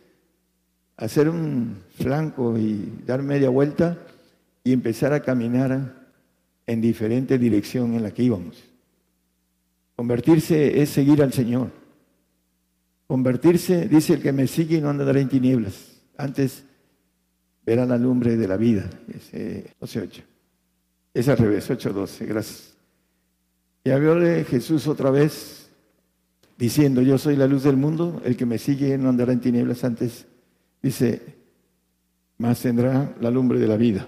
hacer 0.97 1.29
un 1.29 1.77
flanco 1.95 2.57
y 2.57 3.01
dar 3.05 3.23
media 3.23 3.49
vuelta 3.49 3.97
y 4.63 4.71
empezar 4.71 5.13
a 5.13 5.21
caminar 5.21 5.93
en 6.65 6.81
diferente 6.81 7.37
dirección 7.37 7.93
en 7.93 8.03
la 8.03 8.11
que 8.11 8.23
íbamos. 8.23 8.63
Convertirse 9.95 10.81
es 10.81 10.89
seguir 10.89 11.21
al 11.21 11.33
Señor. 11.33 11.71
Convertirse, 13.07 13.87
dice 13.87 14.13
el 14.13 14.21
que 14.21 14.31
me 14.31 14.47
sigue 14.47 14.81
no 14.81 14.89
andará 14.89 15.19
en 15.19 15.29
tinieblas. 15.29 16.01
Antes 16.17 16.63
verá 17.65 17.85
la 17.85 17.97
lumbre 17.97 18.37
de 18.37 18.47
la 18.47 18.57
vida. 18.57 18.89
Ese 19.13 19.65
12.8. 19.79 20.23
Es 21.13 21.27
al 21.27 21.37
revés, 21.37 21.69
8.12. 21.69 22.25
Gracias. 22.25 22.73
Y 23.83 23.91
habló 23.91 24.15
Jesús 24.45 24.87
otra 24.87 25.11
vez 25.11 25.69
diciendo, 26.57 27.01
yo 27.01 27.17
soy 27.17 27.35
la 27.35 27.47
luz 27.47 27.63
del 27.63 27.77
mundo, 27.77 28.21
el 28.23 28.37
que 28.37 28.45
me 28.45 28.57
sigue 28.57 28.97
no 28.97 29.09
andará 29.09 29.33
en 29.33 29.41
tinieblas 29.41 29.83
antes, 29.83 30.25
dice, 30.81 31.21
más 32.37 32.61
tendrá 32.61 33.13
la 33.19 33.29
lumbre 33.29 33.59
de 33.59 33.67
la 33.67 33.75
vida. 33.75 34.07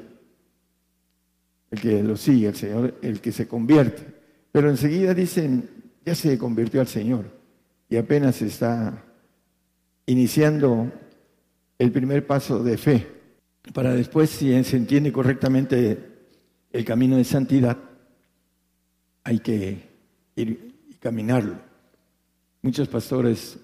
El 1.72 1.82
que 1.82 2.04
lo 2.04 2.16
sigue, 2.16 2.48
el 2.48 2.56
Señor, 2.56 2.96
el 3.02 3.20
que 3.20 3.32
se 3.32 3.48
convierte. 3.48 4.04
Pero 4.52 4.70
enseguida 4.70 5.14
dicen, 5.14 5.70
ya 6.06 6.16
se 6.16 6.38
convirtió 6.38 6.80
al 6.80 6.88
Señor 6.88 7.26
y 7.90 7.98
apenas 7.98 8.42
está 8.42 9.04
iniciando 10.06 10.92
el 11.78 11.92
primer 11.92 12.26
paso 12.26 12.64
de 12.64 12.78
fe, 12.78 13.08
para 13.74 13.94
después, 13.94 14.30
si 14.30 14.64
se 14.64 14.78
entiende 14.78 15.12
correctamente 15.12 15.98
el 16.72 16.86
camino 16.86 17.18
de 17.18 17.24
santidad, 17.24 17.78
hay 19.24 19.40
que 19.40 19.90
ir 20.36 20.76
y 20.90 20.94
caminarlo. 20.96 21.56
Muchos 22.62 22.88
pastores 22.88 23.58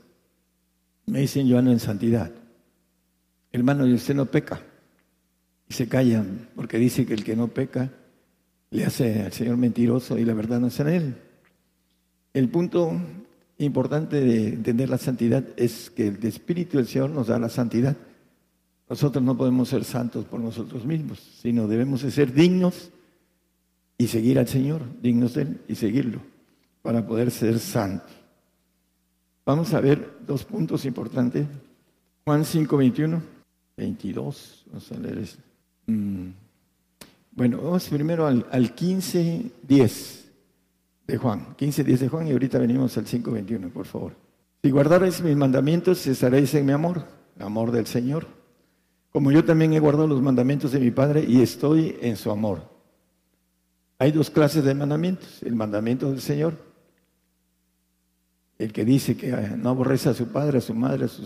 me 1.05 1.19
dicen, 1.19 1.47
yo 1.47 1.57
ando 1.57 1.71
en 1.71 1.79
santidad. 1.79 2.31
Hermano, 3.51 3.85
y 3.85 3.93
usted 3.93 4.15
no 4.15 4.25
peca. 4.25 4.61
Y 5.67 5.73
se 5.73 5.87
callan 5.87 6.49
porque 6.55 6.77
dice 6.77 7.05
que 7.05 7.13
el 7.13 7.23
que 7.23 7.35
no 7.35 7.47
peca 7.47 7.91
le 8.71 8.85
hace 8.85 9.23
al 9.23 9.33
Señor 9.33 9.57
mentiroso 9.57 10.17
y 10.17 10.25
la 10.25 10.33
verdad 10.33 10.59
no 10.59 10.67
está 10.67 10.83
en 10.83 10.89
él. 10.89 11.15
El 12.33 12.49
punto 12.49 12.99
importante 13.57 14.21
de 14.21 14.49
entender 14.49 14.89
la 14.89 14.97
santidad 14.97 15.43
es 15.57 15.89
que 15.89 16.07
el 16.07 16.25
Espíritu 16.25 16.77
del 16.77 16.87
Señor 16.87 17.09
nos 17.09 17.27
da 17.27 17.37
la 17.37 17.49
santidad. 17.49 17.97
Nosotros 18.91 19.23
no 19.23 19.37
podemos 19.37 19.69
ser 19.69 19.85
santos 19.85 20.25
por 20.25 20.41
nosotros 20.41 20.83
mismos, 20.83 21.17
sino 21.41 21.65
debemos 21.65 22.01
de 22.01 22.11
ser 22.11 22.33
dignos 22.33 22.91
y 23.97 24.07
seguir 24.07 24.37
al 24.37 24.49
Señor, 24.49 24.81
dignos 25.01 25.35
de 25.35 25.43
Él 25.43 25.61
y 25.69 25.75
seguirlo, 25.75 26.19
para 26.81 27.07
poder 27.07 27.31
ser 27.31 27.57
santos. 27.59 28.11
Vamos 29.45 29.73
a 29.73 29.79
ver 29.79 30.17
dos 30.27 30.43
puntos 30.43 30.83
importantes. 30.83 31.47
Juan 32.25 32.43
5, 32.43 32.75
21, 32.75 33.21
22. 33.77 34.65
Vamos 34.67 34.91
a 34.91 34.97
leer 34.97 35.17
eso. 35.19 35.37
Mm. 35.85 36.27
Bueno, 37.31 37.61
vamos 37.61 37.87
primero 37.87 38.27
al, 38.27 38.45
al 38.51 38.75
15, 38.75 39.51
10 39.69 40.31
de 41.07 41.17
Juan. 41.17 41.55
15, 41.55 41.85
10 41.85 41.99
de 42.01 42.09
Juan 42.09 42.27
y 42.27 42.31
ahorita 42.33 42.59
venimos 42.59 42.97
al 42.97 43.07
5, 43.07 43.31
21, 43.31 43.69
por 43.69 43.85
favor. 43.85 44.17
Si 44.61 44.69
guardaréis 44.69 45.21
mis 45.21 45.37
mandamientos, 45.37 46.01
cesaréis 46.01 46.53
en 46.55 46.65
mi 46.65 46.73
amor, 46.73 47.05
el 47.37 47.43
amor 47.43 47.71
del 47.71 47.87
Señor 47.87 48.40
como 49.11 49.31
yo 49.31 49.43
también 49.43 49.73
he 49.73 49.79
guardado 49.79 50.07
los 50.07 50.21
mandamientos 50.21 50.71
de 50.71 50.79
mi 50.79 50.91
Padre 50.91 51.25
y 51.27 51.41
estoy 51.41 51.97
en 52.01 52.15
su 52.15 52.31
amor. 52.31 52.69
Hay 54.01 54.11
dos 54.11 54.31
clases 54.31 54.63
de 54.63 54.73
mandamientos. 54.73 55.43
El 55.43 55.55
mandamiento 55.55 56.09
del 56.09 56.21
Señor, 56.21 56.57
el 58.57 58.73
que 58.73 58.83
dice 58.83 59.15
que 59.15 59.31
no 59.31 59.69
aborrece 59.69 60.09
a 60.09 60.15
su 60.15 60.27
padre, 60.29 60.57
a 60.57 60.61
su 60.61 60.73
madre, 60.73 61.05
a 61.05 61.07
su 61.07 61.25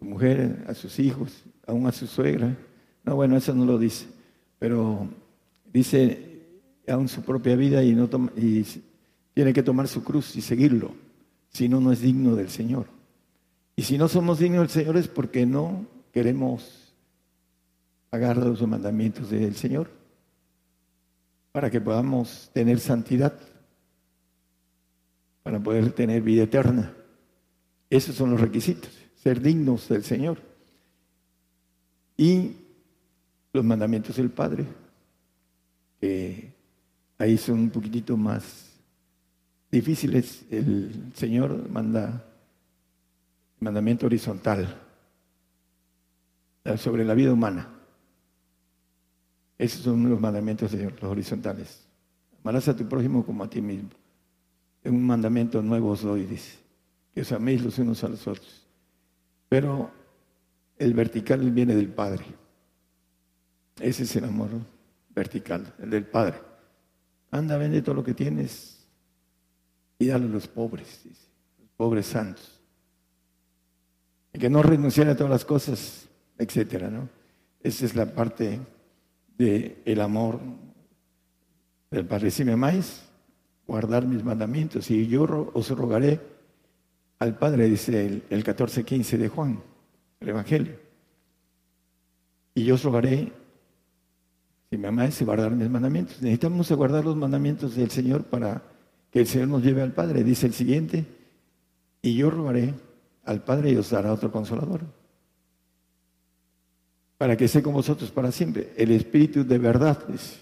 mujer, 0.00 0.64
a 0.66 0.72
sus 0.72 0.98
hijos, 0.98 1.44
aún 1.66 1.86
a 1.86 1.92
su 1.92 2.06
suegra. 2.06 2.56
No, 3.04 3.16
bueno, 3.16 3.36
eso 3.36 3.54
no 3.54 3.66
lo 3.66 3.78
dice. 3.78 4.06
Pero 4.58 5.08
dice 5.70 6.40
aún 6.88 7.06
su 7.08 7.20
propia 7.22 7.54
vida 7.54 7.82
y 7.82 7.94
tiene 9.34 9.52
que 9.52 9.62
tomar 9.62 9.86
su 9.86 10.02
cruz 10.02 10.36
y 10.36 10.40
seguirlo. 10.40 10.94
Si 11.50 11.68
no, 11.68 11.80
no 11.80 11.92
es 11.92 12.00
digno 12.00 12.34
del 12.34 12.48
Señor. 12.48 12.86
Y 13.76 13.82
si 13.82 13.98
no 13.98 14.08
somos 14.08 14.38
dignos 14.38 14.60
del 14.60 14.70
Señor 14.70 14.96
es 14.96 15.08
porque 15.08 15.44
no 15.44 15.84
queremos 16.12 16.79
agarra 18.10 18.44
los 18.44 18.66
mandamientos 18.66 19.30
del 19.30 19.54
Señor 19.54 19.90
para 21.52 21.70
que 21.70 21.80
podamos 21.80 22.50
tener 22.52 22.78
santidad, 22.80 23.34
para 25.42 25.58
poder 25.58 25.92
tener 25.92 26.22
vida 26.22 26.44
eterna. 26.44 26.94
Esos 27.88 28.14
son 28.14 28.30
los 28.30 28.40
requisitos, 28.40 28.90
ser 29.16 29.40
dignos 29.40 29.88
del 29.88 30.04
Señor. 30.04 30.38
Y 32.16 32.56
los 33.52 33.64
mandamientos 33.64 34.16
del 34.16 34.30
Padre, 34.30 34.64
que 36.00 36.52
ahí 37.18 37.36
son 37.36 37.58
un 37.58 37.70
poquitito 37.70 38.16
más 38.16 38.70
difíciles. 39.70 40.44
El 40.50 41.12
Señor 41.14 41.68
manda 41.68 42.24
mandamiento 43.58 44.06
horizontal 44.06 44.76
sobre 46.76 47.04
la 47.04 47.14
vida 47.14 47.32
humana. 47.32 47.79
Esos 49.60 49.82
son 49.82 50.08
los 50.08 50.18
mandamientos 50.18 50.72
de 50.72 50.90
los 50.90 51.02
horizontales. 51.02 51.86
Amarás 52.42 52.66
a 52.68 52.74
tu 52.74 52.88
prójimo 52.88 53.26
como 53.26 53.44
a 53.44 53.50
ti 53.50 53.60
mismo. 53.60 53.90
Es 54.82 54.90
un 54.90 55.06
mandamiento 55.06 55.60
nuevo 55.60 55.90
os 55.90 56.00
doy, 56.00 56.24
dice. 56.24 56.56
Que 57.12 57.20
os 57.20 57.30
améis 57.30 57.62
los 57.62 57.78
unos 57.78 58.02
a 58.02 58.08
los 58.08 58.26
otros. 58.26 58.66
Pero 59.50 59.90
el 60.78 60.94
vertical 60.94 61.50
viene 61.50 61.74
del 61.74 61.88
Padre. 61.88 62.24
Ese 63.78 64.04
es 64.04 64.16
el 64.16 64.24
amor 64.24 64.48
vertical, 65.10 65.74
el 65.78 65.90
del 65.90 66.06
Padre. 66.06 66.38
Anda, 67.30 67.58
vende 67.58 67.82
todo 67.82 67.96
lo 67.96 68.02
que 68.02 68.14
tienes 68.14 68.86
y 69.98 70.06
dale 70.06 70.24
a 70.24 70.28
los 70.28 70.48
pobres, 70.48 71.02
dice. 71.04 71.26
Los 71.60 71.68
pobres 71.76 72.06
santos. 72.06 72.62
Y 74.32 74.38
que 74.38 74.48
no 74.48 74.62
renunciara 74.62 75.12
a 75.12 75.16
todas 75.16 75.30
las 75.30 75.44
cosas, 75.44 76.08
etcétera, 76.38 76.88
¿no? 76.88 77.10
Esa 77.62 77.84
es 77.84 77.94
la 77.94 78.06
parte 78.06 78.58
de 79.40 79.80
el 79.86 80.02
amor 80.02 80.38
del 81.90 82.04
Padre. 82.04 82.30
Si 82.30 82.44
me 82.44 82.52
amáis, 82.52 83.02
guardar 83.66 84.06
mis 84.06 84.22
mandamientos. 84.22 84.90
Y 84.90 85.06
yo 85.06 85.50
os 85.54 85.70
rogaré 85.70 86.20
al 87.18 87.38
Padre, 87.38 87.68
dice 87.70 88.06
el, 88.06 88.22
el 88.28 88.44
14-15 88.44 89.16
de 89.16 89.28
Juan, 89.28 89.62
el 90.20 90.28
Evangelio. 90.28 90.74
Y 92.54 92.64
yo 92.64 92.74
os 92.74 92.84
rogaré, 92.84 93.32
si 94.68 94.76
me 94.76 94.88
amáis, 94.88 95.22
guardar 95.22 95.52
mis 95.52 95.70
mandamientos. 95.70 96.20
Necesitamos 96.20 96.70
guardar 96.72 97.06
los 97.06 97.16
mandamientos 97.16 97.76
del 97.76 97.90
Señor 97.90 98.24
para 98.24 98.62
que 99.10 99.20
el 99.20 99.26
Señor 99.26 99.48
nos 99.48 99.62
lleve 99.62 99.80
al 99.80 99.92
Padre. 99.92 100.22
Dice 100.22 100.48
el 100.48 100.52
siguiente, 100.52 101.06
y 102.02 102.14
yo 102.14 102.30
rogaré 102.30 102.74
al 103.24 103.42
Padre 103.42 103.72
y 103.72 103.76
os 103.76 103.88
dará 103.88 104.12
otro 104.12 104.30
consolador 104.30 104.99
para 107.20 107.36
que 107.36 107.44
esté 107.44 107.60
con 107.62 107.74
vosotros 107.74 108.10
para 108.10 108.32
siempre. 108.32 108.72
El 108.78 108.92
Espíritu 108.92 109.44
de 109.44 109.58
verdad, 109.58 110.06
dice. 110.08 110.38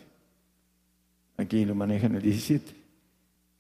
Aquí 1.37 1.64
lo 1.64 1.75
maneja 1.75 2.07
en 2.07 2.14
el 2.14 2.23
17. 2.23 2.73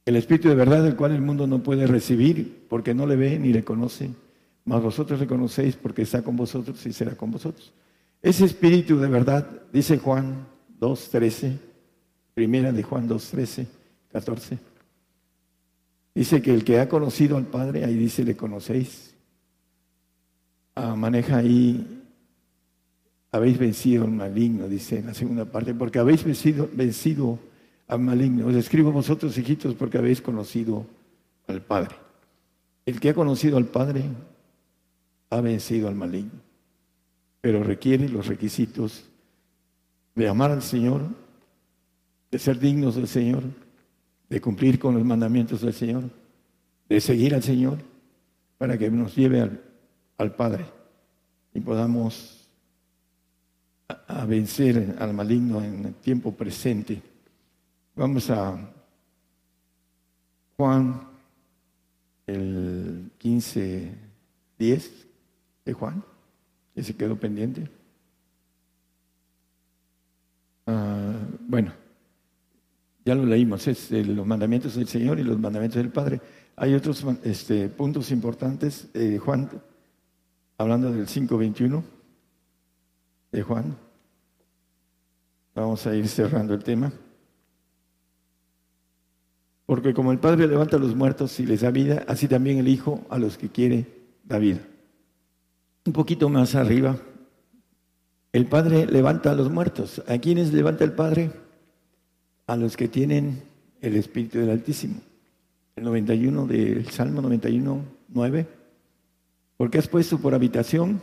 El 0.04 0.14
Espíritu 0.14 0.48
de 0.48 0.54
verdad, 0.54 0.86
el 0.86 0.94
cual 0.94 1.10
el 1.10 1.20
mundo 1.20 1.44
no 1.48 1.60
puede 1.60 1.88
recibir 1.88 2.66
porque 2.68 2.94
no 2.94 3.08
le 3.08 3.16
ve 3.16 3.36
ni 3.36 3.52
le 3.52 3.64
conoce, 3.64 4.08
mas 4.64 4.80
vosotros 4.80 5.18
le 5.18 5.26
conocéis 5.26 5.74
porque 5.74 6.02
está 6.02 6.22
con 6.22 6.36
vosotros 6.36 6.86
y 6.86 6.92
será 6.92 7.16
con 7.16 7.32
vosotros. 7.32 7.72
Ese 8.22 8.44
Espíritu 8.44 9.00
de 9.00 9.08
verdad, 9.08 9.62
dice 9.72 9.98
Juan 9.98 10.46
2.13, 10.78 11.58
primera 12.34 12.70
de 12.70 12.84
Juan 12.84 13.08
2.13, 13.08 13.66
14. 14.12 14.58
Dice 16.14 16.40
que 16.40 16.54
el 16.54 16.62
que 16.62 16.78
ha 16.78 16.88
conocido 16.88 17.36
al 17.36 17.46
Padre, 17.46 17.84
ahí 17.84 17.96
dice, 17.96 18.22
le 18.22 18.36
conocéis. 18.36 19.12
Ah, 20.76 20.94
maneja 20.94 21.38
ahí 21.38 21.97
habéis 23.30 23.58
vencido 23.58 24.04
al 24.04 24.10
maligno, 24.10 24.68
dice 24.68 24.98
en 24.98 25.06
la 25.06 25.14
segunda 25.14 25.44
parte, 25.44 25.74
porque 25.74 25.98
habéis 25.98 26.24
vencido, 26.24 26.68
vencido 26.72 27.38
al 27.86 28.00
maligno. 28.00 28.46
Os 28.46 28.54
escribo 28.54 28.92
vosotros, 28.92 29.36
hijitos, 29.36 29.74
porque 29.74 29.98
habéis 29.98 30.20
conocido 30.20 30.86
al 31.46 31.62
Padre. 31.62 31.96
El 32.86 33.00
que 33.00 33.10
ha 33.10 33.14
conocido 33.14 33.56
al 33.58 33.66
Padre 33.66 34.04
ha 35.30 35.40
vencido 35.40 35.88
al 35.88 35.94
maligno, 35.94 36.40
pero 37.40 37.62
requiere 37.62 38.08
los 38.08 38.26
requisitos 38.26 39.04
de 40.14 40.28
amar 40.28 40.50
al 40.50 40.62
Señor, 40.62 41.02
de 42.30 42.38
ser 42.38 42.58
dignos 42.58 42.96
del 42.96 43.08
Señor, 43.08 43.42
de 44.28 44.40
cumplir 44.40 44.78
con 44.78 44.94
los 44.94 45.04
mandamientos 45.04 45.60
del 45.60 45.74
Señor, 45.74 46.04
de 46.88 47.00
seguir 47.00 47.34
al 47.34 47.42
Señor, 47.42 47.78
para 48.56 48.76
que 48.76 48.90
nos 48.90 49.14
lleve 49.14 49.40
al, 49.40 49.62
al 50.16 50.34
Padre 50.34 50.64
y 51.54 51.60
podamos 51.60 52.37
a 53.88 54.26
vencer 54.26 54.96
al 54.98 55.14
maligno 55.14 55.62
en 55.62 55.86
el 55.86 55.94
tiempo 55.94 56.32
presente. 56.32 57.00
Vamos 57.96 58.28
a 58.30 58.70
Juan, 60.56 61.08
el 62.26 63.10
15, 63.16 63.94
10 64.58 65.06
de 65.64 65.72
Juan, 65.72 66.04
que 66.74 66.82
se 66.82 66.94
quedó 66.94 67.16
pendiente. 67.16 67.68
Ah, 70.66 71.14
bueno, 71.46 71.72
ya 73.06 73.14
lo 73.14 73.24
leímos, 73.24 73.66
es 73.68 73.90
los 73.90 74.26
mandamientos 74.26 74.74
del 74.74 74.86
Señor 74.86 75.18
y 75.18 75.24
los 75.24 75.38
mandamientos 75.38 75.78
del 75.78 75.90
Padre. 75.90 76.20
Hay 76.56 76.74
otros 76.74 77.06
este, 77.24 77.68
puntos 77.70 78.10
importantes. 78.10 78.88
Eh, 78.92 79.18
Juan, 79.18 79.48
hablando 80.58 80.92
del 80.92 81.06
5.21 81.06 81.97
de 83.32 83.42
Juan. 83.42 83.76
Vamos 85.54 85.86
a 85.86 85.94
ir 85.94 86.08
cerrando 86.08 86.54
el 86.54 86.62
tema. 86.62 86.92
Porque 89.66 89.92
como 89.92 90.12
el 90.12 90.18
Padre 90.18 90.46
levanta 90.46 90.76
a 90.76 90.80
los 90.80 90.94
muertos 90.94 91.38
y 91.40 91.46
les 91.46 91.60
da 91.60 91.70
vida, 91.70 92.04
así 92.08 92.26
también 92.26 92.58
el 92.58 92.68
Hijo 92.68 93.04
a 93.10 93.18
los 93.18 93.36
que 93.36 93.50
quiere 93.50 93.86
da 94.24 94.38
vida. 94.38 94.60
Un 95.84 95.92
poquito 95.92 96.28
más 96.28 96.54
arriba, 96.54 96.96
el 98.32 98.46
Padre 98.46 98.86
levanta 98.86 99.30
a 99.30 99.34
los 99.34 99.50
muertos. 99.50 100.02
¿A 100.06 100.18
quiénes 100.18 100.52
levanta 100.52 100.84
el 100.84 100.92
Padre? 100.92 101.32
A 102.46 102.56
los 102.56 102.76
que 102.76 102.88
tienen 102.88 103.42
el 103.80 103.96
Espíritu 103.96 104.38
del 104.38 104.50
Altísimo. 104.50 105.00
El 105.76 105.84
91 105.84 106.46
del 106.46 106.88
Salmo 106.90 107.20
91, 107.20 107.84
9. 108.08 108.48
Porque 109.56 109.78
has 109.78 109.88
puesto 109.88 110.18
por 110.18 110.34
habitación 110.34 111.00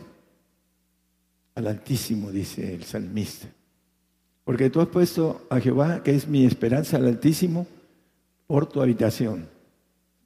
al 1.56 1.66
Altísimo, 1.66 2.30
dice 2.30 2.74
el 2.74 2.84
salmista. 2.84 3.48
Porque 4.44 4.70
tú 4.70 4.80
has 4.80 4.88
puesto 4.88 5.46
a 5.50 5.58
Jehová, 5.58 6.02
que 6.04 6.14
es 6.14 6.28
mi 6.28 6.44
esperanza, 6.44 6.98
al 6.98 7.06
Altísimo, 7.06 7.66
por 8.46 8.66
tu 8.66 8.80
habitación. 8.80 9.48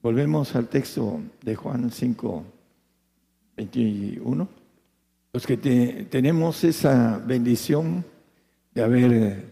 Volvemos 0.02 0.54
al 0.54 0.68
texto 0.68 1.20
de 1.42 1.54
Juan 1.54 1.90
5, 1.90 2.44
21. 3.56 4.48
Los 5.32 5.46
que 5.46 5.56
tenemos 5.56 6.64
esa 6.64 7.18
bendición 7.18 8.04
de 8.74 8.82
haber 8.82 9.44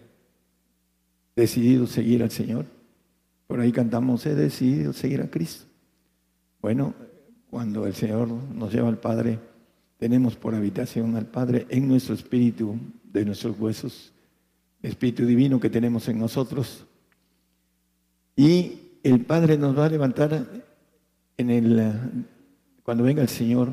decidido 1.37 1.87
seguir 1.87 2.23
al 2.23 2.31
Señor. 2.31 2.67
Por 3.47 3.61
ahí 3.61 3.73
cantamos, 3.73 4.27
he 4.27 4.35
decidido 4.35 4.93
seguir 4.93 5.23
a 5.23 5.31
Cristo. 5.31 5.65
Bueno, 6.61 6.95
cuando 7.49 7.87
el 7.87 7.95
Señor 7.95 8.29
nos 8.29 8.73
lleva 8.73 8.89
al 8.89 8.99
Padre, 8.99 9.39
tenemos 9.99 10.37
por 10.37 10.55
habitación 10.55 11.17
al 11.17 11.27
Padre 11.27 11.67
en 11.69 11.89
nuestro 11.89 12.15
espíritu, 12.15 12.77
de 13.05 13.25
nuestros 13.25 13.59
huesos, 13.59 14.13
espíritu 14.81 15.27
divino 15.27 15.59
que 15.61 15.71
tenemos 15.71 16.09
en 16.09 16.19
nosotros. 16.19 16.87
Y 18.37 18.79
el 19.03 19.25
Padre 19.25 19.59
nos 19.59 19.77
va 19.77 19.87
a 19.87 19.91
levantar 19.91 20.47
en 21.37 21.51
el 21.51 22.27
cuando 22.85 23.05
venga 23.05 23.23
el 23.23 23.29
Señor. 23.29 23.73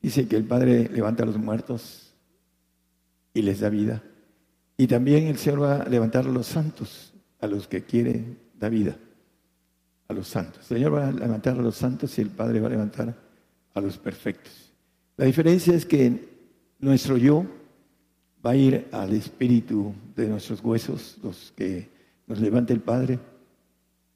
Dice 0.00 0.28
que 0.28 0.36
el 0.36 0.44
Padre 0.44 0.88
levanta 0.88 1.24
a 1.24 1.26
los 1.26 1.36
muertos 1.36 2.14
y 3.32 3.42
les 3.42 3.60
da 3.60 3.68
vida. 3.68 4.02
Y 4.76 4.86
también 4.86 5.26
el 5.26 5.36
Señor 5.36 5.62
va 5.62 5.76
a 5.82 5.88
levantar 5.88 6.26
a 6.26 6.30
los 6.30 6.46
santos, 6.46 7.12
a 7.40 7.46
los 7.46 7.66
que 7.66 7.82
quiere 7.82 8.24
da 8.58 8.68
vida, 8.68 8.96
a 10.06 10.12
los 10.12 10.28
santos. 10.28 10.70
El 10.70 10.76
Señor 10.76 10.94
va 10.94 11.08
a 11.08 11.12
levantar 11.12 11.58
a 11.58 11.62
los 11.62 11.74
santos 11.74 12.16
y 12.18 12.22
el 12.22 12.30
Padre 12.30 12.60
va 12.60 12.68
a 12.68 12.70
levantar 12.70 13.14
a 13.74 13.80
los 13.80 13.98
perfectos. 13.98 14.63
La 15.16 15.26
diferencia 15.26 15.74
es 15.74 15.86
que 15.86 16.28
nuestro 16.80 17.16
yo 17.16 17.46
va 18.44 18.50
a 18.50 18.56
ir 18.56 18.88
al 18.90 19.12
espíritu 19.12 19.94
de 20.16 20.28
nuestros 20.28 20.62
huesos, 20.62 21.18
los 21.22 21.52
que 21.56 21.88
nos 22.26 22.40
levanta 22.40 22.72
el 22.72 22.80
Padre, 22.80 23.20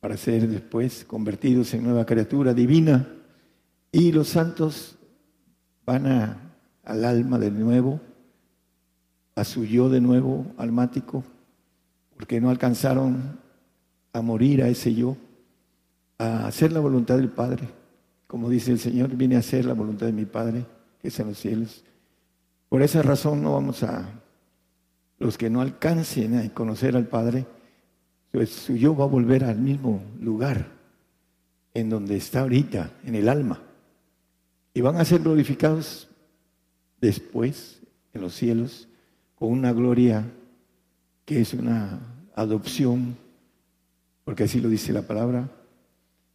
para 0.00 0.16
ser 0.16 0.48
después 0.48 1.04
convertidos 1.04 1.72
en 1.74 1.84
nueva 1.84 2.04
criatura 2.04 2.52
divina. 2.52 3.08
Y 3.92 4.10
los 4.12 4.28
santos 4.28 4.96
van 5.86 6.06
al 6.84 7.04
alma 7.04 7.38
de 7.38 7.52
nuevo, 7.52 8.00
a 9.36 9.44
su 9.44 9.64
yo 9.64 9.88
de 9.88 10.00
nuevo 10.00 10.46
almático, 10.56 11.22
porque 12.16 12.40
no 12.40 12.50
alcanzaron 12.50 13.38
a 14.12 14.20
morir 14.20 14.64
a 14.64 14.68
ese 14.68 14.94
yo, 14.94 15.16
a 16.18 16.46
hacer 16.48 16.72
la 16.72 16.80
voluntad 16.80 17.16
del 17.16 17.28
Padre. 17.28 17.68
Como 18.26 18.50
dice 18.50 18.72
el 18.72 18.80
Señor, 18.80 19.10
viene 19.16 19.36
a 19.36 19.38
hacer 19.38 19.64
la 19.64 19.74
voluntad 19.74 20.06
de 20.06 20.12
mi 20.12 20.24
Padre, 20.24 20.66
que 21.00 21.08
es 21.08 21.20
en 21.20 21.28
los 21.28 21.38
cielos. 21.38 21.84
Por 22.68 22.82
esa 22.82 23.02
razón 23.02 23.42
no 23.42 23.54
vamos 23.54 23.82
a, 23.82 24.20
los 25.18 25.36
que 25.36 25.50
no 25.50 25.60
alcancen 25.60 26.36
a 26.38 26.48
conocer 26.54 26.96
al 26.96 27.06
Padre, 27.06 27.46
pues 28.30 28.50
su 28.50 28.76
yo 28.76 28.96
va 28.96 29.04
a 29.04 29.08
volver 29.08 29.44
al 29.44 29.58
mismo 29.58 30.02
lugar 30.20 30.70
en 31.74 31.90
donde 31.90 32.16
está 32.16 32.40
ahorita, 32.40 32.92
en 33.04 33.14
el 33.14 33.28
alma. 33.28 33.62
Y 34.74 34.80
van 34.80 34.96
a 34.96 35.04
ser 35.04 35.22
glorificados 35.22 36.08
después 37.00 37.80
en 38.12 38.20
los 38.20 38.34
cielos 38.34 38.88
con 39.34 39.50
una 39.50 39.72
gloria 39.72 40.24
que 41.24 41.40
es 41.40 41.54
una 41.54 42.00
adopción 42.34 43.16
porque 44.28 44.44
así 44.44 44.60
lo 44.60 44.68
dice 44.68 44.92
la 44.92 45.00
palabra. 45.00 45.48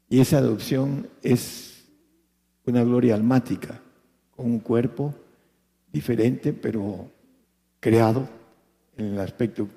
Y 0.10 0.20
esa 0.20 0.40
adopción 0.40 1.08
es 1.22 1.86
una 2.66 2.84
gloria 2.84 3.14
almática, 3.14 3.82
con 4.36 4.46
un 4.46 4.60
cuerpo 4.60 5.14
diferente, 5.92 6.54
pero 6.54 7.08
creado 7.80 8.28
en 8.98 9.14
el 9.14 9.20
aspecto 9.20 9.68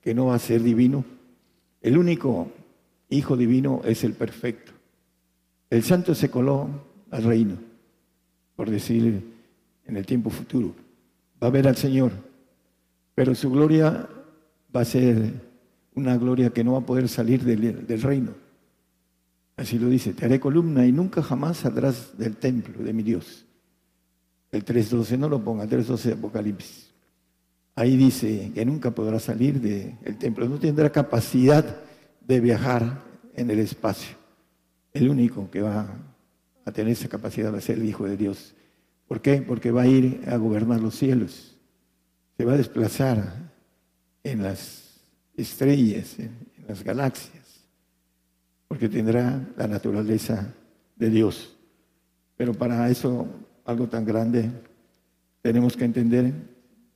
que 0.00 0.14
no 0.14 0.26
va 0.26 0.34
a 0.34 0.38
ser 0.38 0.62
divino. 0.62 1.04
El 1.80 1.98
único 1.98 2.48
Hijo 3.10 3.36
divino 3.36 3.82
es 3.84 4.02
el 4.02 4.14
perfecto. 4.14 4.72
El 5.70 5.82
santo 5.82 6.14
se 6.14 6.30
coló 6.30 6.68
al 7.10 7.22
reino, 7.22 7.56
por 8.56 8.70
decir 8.70 9.22
en 9.84 9.96
el 9.96 10.06
tiempo 10.06 10.30
futuro. 10.30 10.74
Va 11.42 11.48
a 11.48 11.50
ver 11.50 11.68
al 11.68 11.76
Señor, 11.76 12.12
pero 13.14 13.34
su 13.34 13.50
gloria 13.50 14.08
va 14.74 14.80
a 14.80 14.84
ser 14.84 15.32
una 15.94 16.16
gloria 16.16 16.50
que 16.50 16.64
no 16.64 16.72
va 16.72 16.78
a 16.78 16.86
poder 16.86 17.08
salir 17.08 17.44
del, 17.44 18.02
reino. 18.02 18.32
Así 19.56 19.78
lo 19.78 19.88
dice, 19.88 20.12
te 20.12 20.24
haré 20.24 20.40
columna 20.40 20.84
y 20.86 20.90
nunca 20.90 21.22
jamás 21.22 21.58
saldrás 21.58 22.18
del 22.18 22.36
templo 22.36 22.82
de 22.82 22.92
mi 22.92 23.02
Dios. 23.02 23.44
El 24.54 24.64
3.12 24.64 25.18
no 25.18 25.28
lo 25.28 25.42
ponga, 25.42 25.64
el 25.64 25.70
3.12 25.70 26.02
de 26.02 26.12
Apocalipsis. 26.12 26.92
Ahí 27.74 27.96
dice 27.96 28.52
que 28.54 28.64
nunca 28.64 28.92
podrá 28.92 29.18
salir 29.18 29.60
del 29.60 30.16
templo, 30.16 30.48
no 30.48 30.60
tendrá 30.60 30.90
capacidad 30.90 31.82
de 32.20 32.38
viajar 32.38 33.02
en 33.34 33.50
el 33.50 33.58
espacio. 33.58 34.16
El 34.92 35.08
único 35.08 35.50
que 35.50 35.60
va 35.60 35.88
a 36.64 36.70
tener 36.70 36.92
esa 36.92 37.08
capacidad 37.08 37.52
va 37.52 37.58
a 37.58 37.60
ser 37.60 37.78
el 37.78 37.84
Hijo 37.84 38.04
de 38.04 38.16
Dios. 38.16 38.54
¿Por 39.08 39.20
qué? 39.20 39.42
Porque 39.42 39.72
va 39.72 39.82
a 39.82 39.86
ir 39.88 40.22
a 40.28 40.36
gobernar 40.36 40.80
los 40.80 40.94
cielos. 40.94 41.56
Se 42.36 42.44
va 42.44 42.52
a 42.52 42.56
desplazar 42.56 43.50
en 44.22 44.40
las 44.40 45.00
estrellas, 45.36 46.16
en, 46.20 46.30
las 46.68 46.84
galaxias, 46.84 47.66
porque 48.68 48.88
tendrá 48.88 49.46
la 49.56 49.66
naturaleza 49.66 50.54
de 50.94 51.10
Dios. 51.10 51.56
Pero 52.36 52.54
para 52.54 52.88
eso, 52.88 53.28
algo 53.64 53.86
tan 53.88 54.04
grande, 54.04 54.50
tenemos 55.42 55.76
que 55.76 55.84
entender 55.84 56.32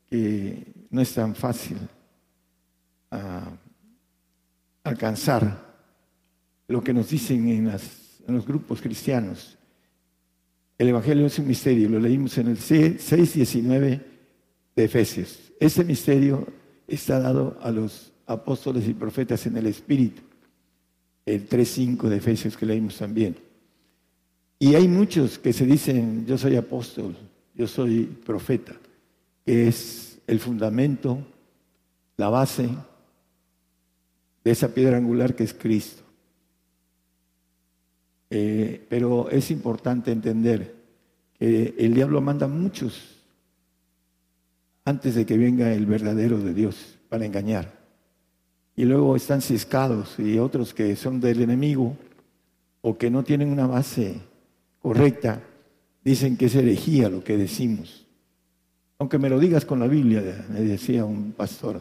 que 0.08 0.72
no 0.90 1.00
es 1.00 1.12
tan 1.12 1.34
fácil 1.34 1.78
ah, 3.10 3.50
alcanzar 4.84 5.66
lo 6.66 6.82
que 6.82 6.92
nos 6.92 7.08
dicen 7.08 7.48
en, 7.48 7.68
en, 7.68 8.34
los 8.34 8.46
grupos 8.46 8.80
cristianos. 8.80 9.56
El 10.76 10.88
Evangelio 10.88 11.26
es 11.26 11.38
un 11.38 11.48
misterio, 11.48 11.88
lo 11.88 11.98
leímos 11.98 12.36
en 12.38 12.48
el 12.48 12.58
6.19 12.58 14.02
de 14.76 14.84
Efesios. 14.84 15.52
Ese 15.58 15.84
misterio 15.84 16.46
está 16.86 17.18
dado 17.18 17.58
a 17.62 17.70
los 17.70 18.12
apóstoles 18.26 18.86
y 18.86 18.94
profetas 18.94 19.46
en 19.46 19.56
el 19.56 19.66
Espíritu. 19.66 20.22
El 21.26 21.48
3.5 21.48 22.08
de 22.08 22.16
Efesios 22.16 22.56
que 22.56 22.66
leímos 22.66 22.96
también. 22.96 23.47
Y 24.58 24.74
hay 24.74 24.88
muchos 24.88 25.38
que 25.38 25.52
se 25.52 25.64
dicen, 25.64 26.26
yo 26.26 26.36
soy 26.36 26.56
apóstol, 26.56 27.16
yo 27.54 27.66
soy 27.66 28.04
profeta, 28.04 28.74
que 29.44 29.68
es 29.68 30.18
el 30.26 30.40
fundamento, 30.40 31.18
la 32.16 32.28
base 32.28 32.68
de 34.42 34.50
esa 34.50 34.74
piedra 34.74 34.96
angular 34.96 35.34
que 35.36 35.44
es 35.44 35.54
Cristo. 35.54 36.02
Eh, 38.30 38.84
pero 38.88 39.30
es 39.30 39.50
importante 39.50 40.10
entender 40.10 40.74
que 41.38 41.74
el 41.78 41.94
diablo 41.94 42.20
manda 42.20 42.46
muchos 42.46 43.16
antes 44.84 45.14
de 45.14 45.24
que 45.24 45.38
venga 45.38 45.72
el 45.72 45.86
verdadero 45.86 46.38
de 46.38 46.52
Dios 46.52 46.98
para 47.08 47.24
engañar 47.24 47.78
y 48.78 48.84
luego 48.84 49.16
están 49.16 49.42
ciscados 49.42 50.18
y 50.18 50.38
otros 50.38 50.72
que 50.72 50.94
son 50.94 51.20
del 51.20 51.42
enemigo 51.42 51.96
o 52.80 52.96
que 52.96 53.10
no 53.10 53.24
tienen 53.24 53.50
una 53.50 53.66
base 53.66 54.20
correcta, 54.80 55.42
dicen 56.04 56.36
que 56.36 56.46
es 56.46 56.54
herejía 56.54 57.08
lo 57.08 57.22
que 57.22 57.36
decimos. 57.36 58.06
Aunque 58.98 59.18
me 59.18 59.28
lo 59.28 59.38
digas 59.38 59.64
con 59.64 59.78
la 59.78 59.86
Biblia, 59.86 60.46
me 60.50 60.60
decía 60.60 61.04
un 61.04 61.32
pastor 61.32 61.80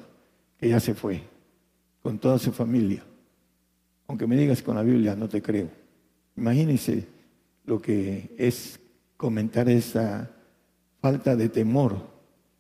que 0.60 0.70
ya 0.70 0.80
se 0.80 0.94
fue, 0.94 1.22
con 2.02 2.20
toda 2.20 2.38
su 2.38 2.52
familia. 2.52 3.04
Aunque 4.08 4.28
me 4.28 4.38
digas 4.38 4.62
con 4.62 4.76
la 4.76 4.84
Biblia, 4.84 5.16
no 5.16 5.28
te 5.28 5.42
creo. 5.42 5.70
Imagínense 6.36 7.08
lo 7.66 7.82
que 7.82 8.34
es 8.38 8.80
comentar 9.18 9.70
esa 9.70 10.30
falta 11.02 11.36
de 11.36 11.50
temor 11.50 11.98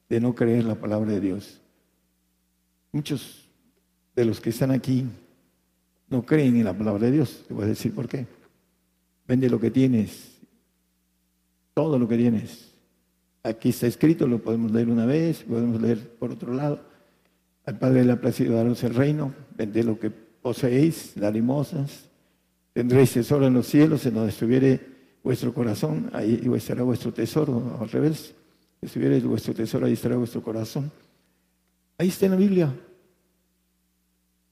de 0.09 0.19
no 0.19 0.33
creer 0.33 0.65
la 0.65 0.75
palabra 0.75 1.11
de 1.11 1.19
Dios. 1.19 1.61
Muchos 2.91 3.47
de 4.15 4.25
los 4.25 4.41
que 4.41 4.49
están 4.49 4.71
aquí 4.71 5.05
no 6.09 6.25
creen 6.25 6.55
en 6.57 6.65
la 6.65 6.77
palabra 6.77 7.05
de 7.05 7.11
Dios. 7.11 7.43
Te 7.47 7.53
voy 7.53 7.65
a 7.65 7.67
decir 7.67 7.93
por 7.93 8.07
qué. 8.07 8.25
Vende 9.27 9.49
lo 9.49 9.59
que 9.59 9.71
tienes, 9.71 10.37
todo 11.73 11.99
lo 11.99 12.07
que 12.07 12.17
tienes. 12.17 12.71
Aquí 13.43 13.69
está 13.69 13.87
escrito, 13.87 14.25
lo 14.25 14.41
podemos 14.41 14.71
leer 14.71 14.89
una 14.89 15.05
vez, 15.05 15.43
podemos 15.43 15.81
leer 15.81 16.15
por 16.17 16.31
otro 16.31 16.53
lado. 16.53 16.81
Al 17.65 17.77
Padre 17.77 18.05
le 18.05 18.13
ha 18.13 18.21
placido 18.21 18.55
daros 18.55 18.83
el 18.83 18.95
reino, 18.95 19.33
vende 19.55 19.83
lo 19.83 19.99
que 19.99 20.09
poseéis 20.09 21.17
las 21.17 21.33
limosnas, 21.33 22.09
tendréis 22.73 23.11
tesoro 23.11 23.45
en 23.45 23.53
los 23.53 23.67
cielos, 23.67 24.05
en 24.05 24.13
donde 24.13 24.29
estuviere 24.29 24.79
vuestro 25.21 25.53
corazón, 25.53 26.09
ahí 26.13 26.41
estará 26.55 26.83
vuestro 26.83 27.13
tesoro, 27.13 27.77
al 27.81 27.89
revés, 27.89 28.33
estuviere 28.81 29.19
vuestro 29.19 29.53
tesoro, 29.53 29.85
ahí 29.85 29.93
estará 29.93 30.15
vuestro 30.15 30.41
corazón. 30.41 30.89
Ahí 31.97 32.07
está 32.07 32.27
en 32.27 32.31
la 32.31 32.37
Biblia, 32.37 32.73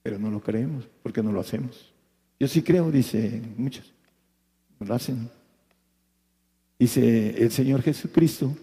pero 0.03 0.19
no 0.19 0.29
lo 0.29 0.41
creemos 0.41 0.85
porque 1.01 1.23
no 1.23 1.31
lo 1.31 1.39
hacemos. 1.39 1.93
Yo 2.39 2.47
sí 2.47 2.61
creo, 2.61 2.91
dice 2.91 3.41
muchos, 3.55 3.94
lo 4.79 4.93
hacen. 4.93 5.29
Dice 6.77 7.41
el 7.41 7.51
Señor 7.51 7.81
Jesucristo 7.81 8.55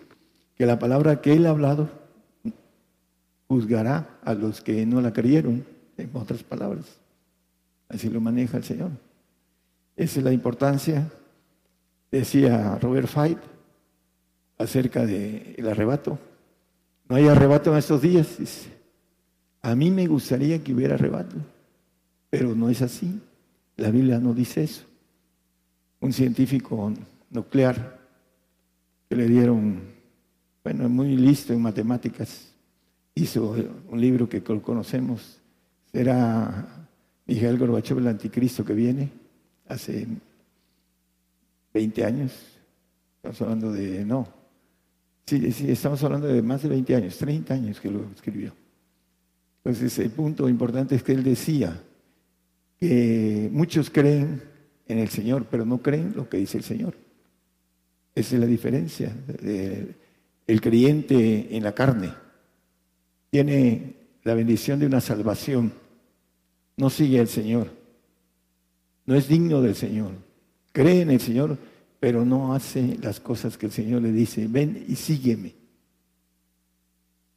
que 0.57 0.67
la 0.67 0.79
palabra 0.79 1.21
que 1.21 1.33
Él 1.33 1.47
ha 1.47 1.51
hablado 1.51 1.89
juzgará 3.49 4.19
a 4.25 4.35
los 4.35 4.61
que 4.61 4.87
no 4.87 5.01
la 5.01 5.13
creyeron, 5.13 5.65
en 5.97 6.11
otras 6.15 6.43
palabras. 6.43 6.87
Así 7.89 8.09
lo 8.09 8.21
maneja 8.21 8.57
el 8.57 8.65
Señor. 8.65 8.91
Esa 9.97 10.21
es 10.21 10.25
la 10.25 10.33
importancia, 10.33 11.11
decía 12.11 12.79
Robert 12.81 13.09
Fight, 13.09 13.39
acerca 14.59 15.05
del 15.05 15.69
arrebato. 15.69 16.19
No 17.09 17.17
hay 17.17 17.29
arrebato 17.29 17.73
en 17.73 17.79
estos 17.79 18.01
días. 18.01 18.39
A 19.61 19.75
mí 19.75 19.91
me 19.91 20.07
gustaría 20.07 20.63
que 20.63 20.73
hubiera 20.73 20.95
arrebato, 20.95 21.37
pero 22.31 22.55
no 22.55 22.71
es 22.71 22.81
así. 22.81 23.21
La 23.77 23.91
Biblia 23.91 24.19
no 24.19 24.33
dice 24.33 24.65
eso. 24.65 24.85
Un 26.03 26.13
científico 26.13 26.93
nuclear 27.31 27.99
que 29.09 29.15
le 29.15 29.27
dieron, 29.29 29.81
bueno, 30.65 30.89
muy 30.89 31.17
listo 31.17 31.53
en 31.53 31.63
matemáticas, 31.63 32.53
hizo 33.15 33.55
un 33.89 34.01
libro 34.01 34.29
que 34.29 34.43
conocemos, 34.43 35.41
será 35.93 36.89
Miguel 37.25 37.57
Gorbachev, 37.57 37.99
el 37.99 38.09
anticristo 38.09 38.65
que 38.65 38.75
viene, 38.75 39.11
hace 39.69 40.09
20 41.73 42.05
años, 42.05 42.33
estamos 43.17 43.41
hablando 43.43 43.73
de, 43.73 44.05
no, 44.05 44.27
sí, 45.25 45.53
sí, 45.53 45.71
estamos 45.71 46.03
hablando 46.03 46.27
de 46.27 46.43
más 46.43 46.65
de 46.65 46.69
20 46.69 46.97
años, 46.97 47.17
30 47.17 47.55
años 47.55 47.81
que 47.81 47.91
lo 47.93 48.11
escribió. 48.13 48.53
Entonces, 49.65 49.97
el 50.01 50.11
punto 50.11 50.49
importante 50.49 50.97
es 50.97 51.05
que 51.05 51.13
él 51.13 51.23
decía 51.23 51.81
que 52.81 53.49
muchos 53.53 53.89
creen 53.89 54.52
en 54.89 54.99
el 54.99 55.09
Señor, 55.09 55.47
pero 55.51 55.65
no 55.65 55.79
creen 55.79 56.13
lo 56.15 56.29
que 56.29 56.39
dice 56.39 56.59
el 56.59 56.65
Señor. 56.65 56.95
Esa 58.15 58.35
es 58.35 58.41
la 58.41 58.47
diferencia. 58.47 59.15
El 60.47 60.61
creyente 60.61 61.57
en 61.57 61.63
la 61.63 61.75
carne 61.75 62.13
tiene 63.31 63.95
la 64.25 64.35
bendición 64.35 64.79
de 64.79 64.87
una 64.87 65.01
salvación, 65.01 65.73
no 66.77 66.91
sigue 66.91 67.21
al 67.21 67.29
Señor, 67.29 67.69
no 69.07 69.15
es 69.15 69.29
digno 69.29 69.63
del 69.63 69.75
Señor, 69.75 70.13
cree 70.73 71.03
en 71.03 71.11
el 71.11 71.21
Señor, 71.21 71.59
pero 71.99 72.25
no 72.25 72.55
hace 72.55 72.99
las 73.01 73.21
cosas 73.21 73.57
que 73.57 73.67
el 73.67 73.73
Señor 73.73 74.03
le 74.03 74.13
dice, 74.13 74.47
ven 74.49 74.85
y 74.87 74.97
sígueme, 74.97 75.55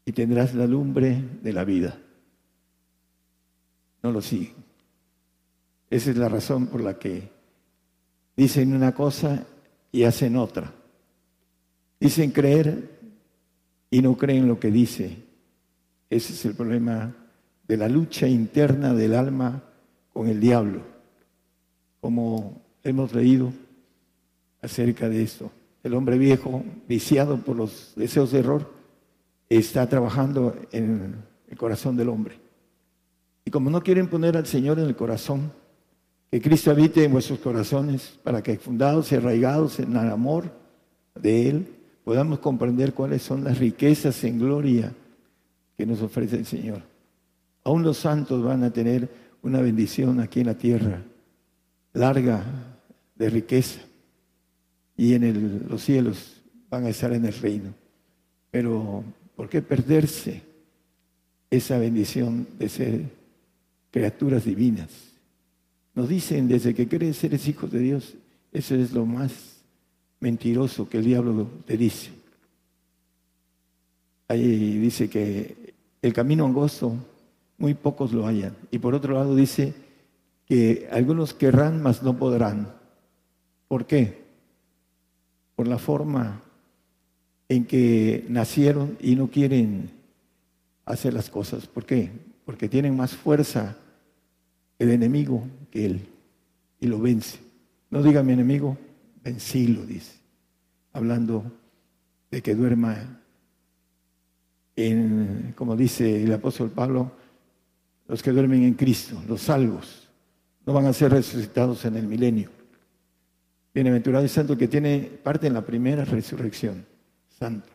y 0.06 0.12
tendrás 0.12 0.54
la 0.54 0.68
lumbre 0.68 1.22
de 1.42 1.54
la 1.54 1.64
vida 1.64 2.00
no 4.06 4.12
lo 4.12 4.22
siguen. 4.22 4.54
Esa 5.90 6.12
es 6.12 6.18
la 6.18 6.30
razón 6.30 6.68
por 6.68 6.82
la 6.82 7.00
que 7.00 7.32
dicen 8.36 8.74
una 8.74 8.94
cosa 8.94 9.46
y 9.92 10.04
hacen 10.04 10.36
otra. 10.36 10.74
Dicen 12.00 12.32
creer 12.32 12.90
y 13.90 14.02
no 14.02 14.18
creen 14.18 14.48
lo 14.48 14.60
que 14.60 14.72
dice. 14.72 15.18
Ese 16.10 16.34
es 16.34 16.46
el 16.46 16.54
problema 16.54 17.16
de 17.68 17.78
la 17.78 17.88
lucha 17.88 18.28
interna 18.28 18.94
del 18.94 19.16
alma 19.16 19.64
con 20.14 20.28
el 20.28 20.40
diablo, 20.40 20.82
como 22.00 22.62
hemos 22.84 23.14
leído 23.14 23.52
acerca 24.62 25.10
de 25.10 25.24
esto. 25.24 25.52
El 25.84 25.94
hombre 25.94 26.18
viejo, 26.18 26.64
viciado 26.88 27.38
por 27.38 27.56
los 27.56 27.94
deseos 27.96 28.32
de 28.32 28.40
error, 28.40 28.72
está 29.50 29.88
trabajando 29.88 30.56
en 30.72 31.16
el 31.48 31.58
corazón 31.58 31.96
del 31.96 32.10
hombre. 32.10 32.40
Y 33.46 33.52
como 33.52 33.70
no 33.70 33.84
quieren 33.84 34.08
poner 34.08 34.36
al 34.38 34.48
Señor 34.48 34.80
en 34.80 34.86
el 34.86 34.96
corazón, 34.96 35.52
que 36.36 36.42
Cristo 36.42 36.70
habite 36.70 37.06
en 37.06 37.14
vuestros 37.14 37.40
corazones 37.40 38.20
para 38.22 38.44
que 38.44 38.58
fundados 38.58 39.10
y 39.10 39.16
arraigados 39.16 39.80
en 39.80 39.96
el 39.96 40.12
amor 40.12 40.52
de 41.18 41.48
Él, 41.48 41.68
podamos 42.04 42.40
comprender 42.40 42.94
cuáles 42.94 43.22
son 43.22 43.46
las 43.46 43.58
riquezas 43.58 44.22
en 44.26 44.38
gloria 44.38 44.94
que 45.78 45.86
nos 45.86 46.02
ofrece 46.02 46.36
el 46.36 46.46
Señor. 46.46 46.82
Aún 47.64 47.84
los 47.84 48.00
santos 48.00 48.44
van 48.44 48.66
a 48.66 48.74
tener 48.74 49.08
una 49.44 49.62
bendición 49.62 50.20
aquí 50.20 50.42
en 50.42 50.48
la 50.48 50.58
tierra, 50.58 51.04
larga 51.94 52.44
de 53.16 53.30
riqueza, 53.30 53.80
y 54.98 55.14
en 55.14 55.66
los 55.70 55.82
cielos 55.84 56.42
van 56.70 56.84
a 56.84 56.90
estar 56.90 57.14
en 57.14 57.24
el 57.24 57.34
reino. 57.34 57.74
Pero, 58.52 59.06
¿por 59.38 59.48
qué 59.48 59.62
perderse 59.62 60.44
esa 61.50 61.78
bendición 61.78 62.46
de 62.60 62.68
ser 62.68 63.02
criaturas 63.90 64.44
divinas. 64.44 65.15
Nos 65.96 66.10
dicen 66.10 66.50
desde 66.50 66.76
que 66.76 66.88
crees 66.88 67.24
eres 67.24 67.48
hijo 67.48 67.68
de 67.68 67.80
Dios. 67.80 68.16
Eso 68.52 68.76
es 68.76 68.92
lo 68.92 69.06
más 69.06 69.32
mentiroso 70.20 70.88
que 70.90 70.98
el 70.98 71.06
diablo 71.06 71.50
te 71.66 71.78
dice. 71.78 72.12
Ahí 74.28 74.78
dice 74.78 75.10
que 75.10 75.74
el 76.02 76.14
camino 76.14 76.46
angosto 76.46 76.94
muy 77.58 77.74
pocos 77.74 78.12
lo 78.12 78.28
hayan. 78.28 78.56
Y 78.72 78.80
por 78.80 78.94
otro 78.94 79.14
lado 79.14 79.36
dice 79.36 79.74
que 80.46 80.88
algunos 80.92 81.34
querrán, 81.34 81.82
mas 81.82 82.04
no 82.04 82.18
podrán. 82.18 82.74
¿Por 83.70 83.86
qué? 83.86 84.26
Por 85.56 85.68
la 85.68 85.78
forma 85.78 86.42
en 87.48 87.66
que 87.66 88.26
nacieron 88.28 88.98
y 89.00 89.16
no 89.16 89.30
quieren 89.30 89.92
hacer 90.84 91.14
las 91.14 91.30
cosas. 91.30 91.68
¿Por 91.68 91.86
qué? 91.86 92.12
Porque 92.46 92.68
tienen 92.68 92.98
más 92.98 93.14
fuerza 93.14 93.78
el 94.78 94.92
enemigo 94.92 95.48
él 95.76 96.08
y 96.80 96.88
lo 96.88 97.00
vence. 97.00 97.38
No 97.90 98.02
diga 98.02 98.24
mi 98.24 98.34
enemigo, 98.34 98.78
vencilo, 99.24 99.86
dice. 99.86 100.14
Hablando 100.94 101.44
de 102.32 102.42
que 102.42 102.56
duerma 102.56 103.22
en, 104.76 105.54
como 105.56 105.76
dice 105.76 106.24
el 106.24 106.34
apóstol 106.34 106.72
Pablo, 106.72 107.12
los 108.08 108.22
que 108.22 108.32
duermen 108.32 108.64
en 108.64 108.74
Cristo, 108.74 109.22
los 109.28 109.42
salvos, 109.42 110.08
no 110.66 110.74
van 110.74 110.86
a 110.86 110.94
ser 110.94 111.12
resucitados 111.12 111.86
en 111.86 111.98
el 111.98 112.08
milenio. 112.08 112.50
Bienaventurado 113.74 114.24
y 114.24 114.30
santo 114.30 114.58
que 114.58 114.68
tiene 114.68 115.00
parte 115.22 115.48
en 115.48 115.54
la 115.54 115.66
primera 115.66 116.06
resurrección, 116.06 116.86
santo, 117.28 117.68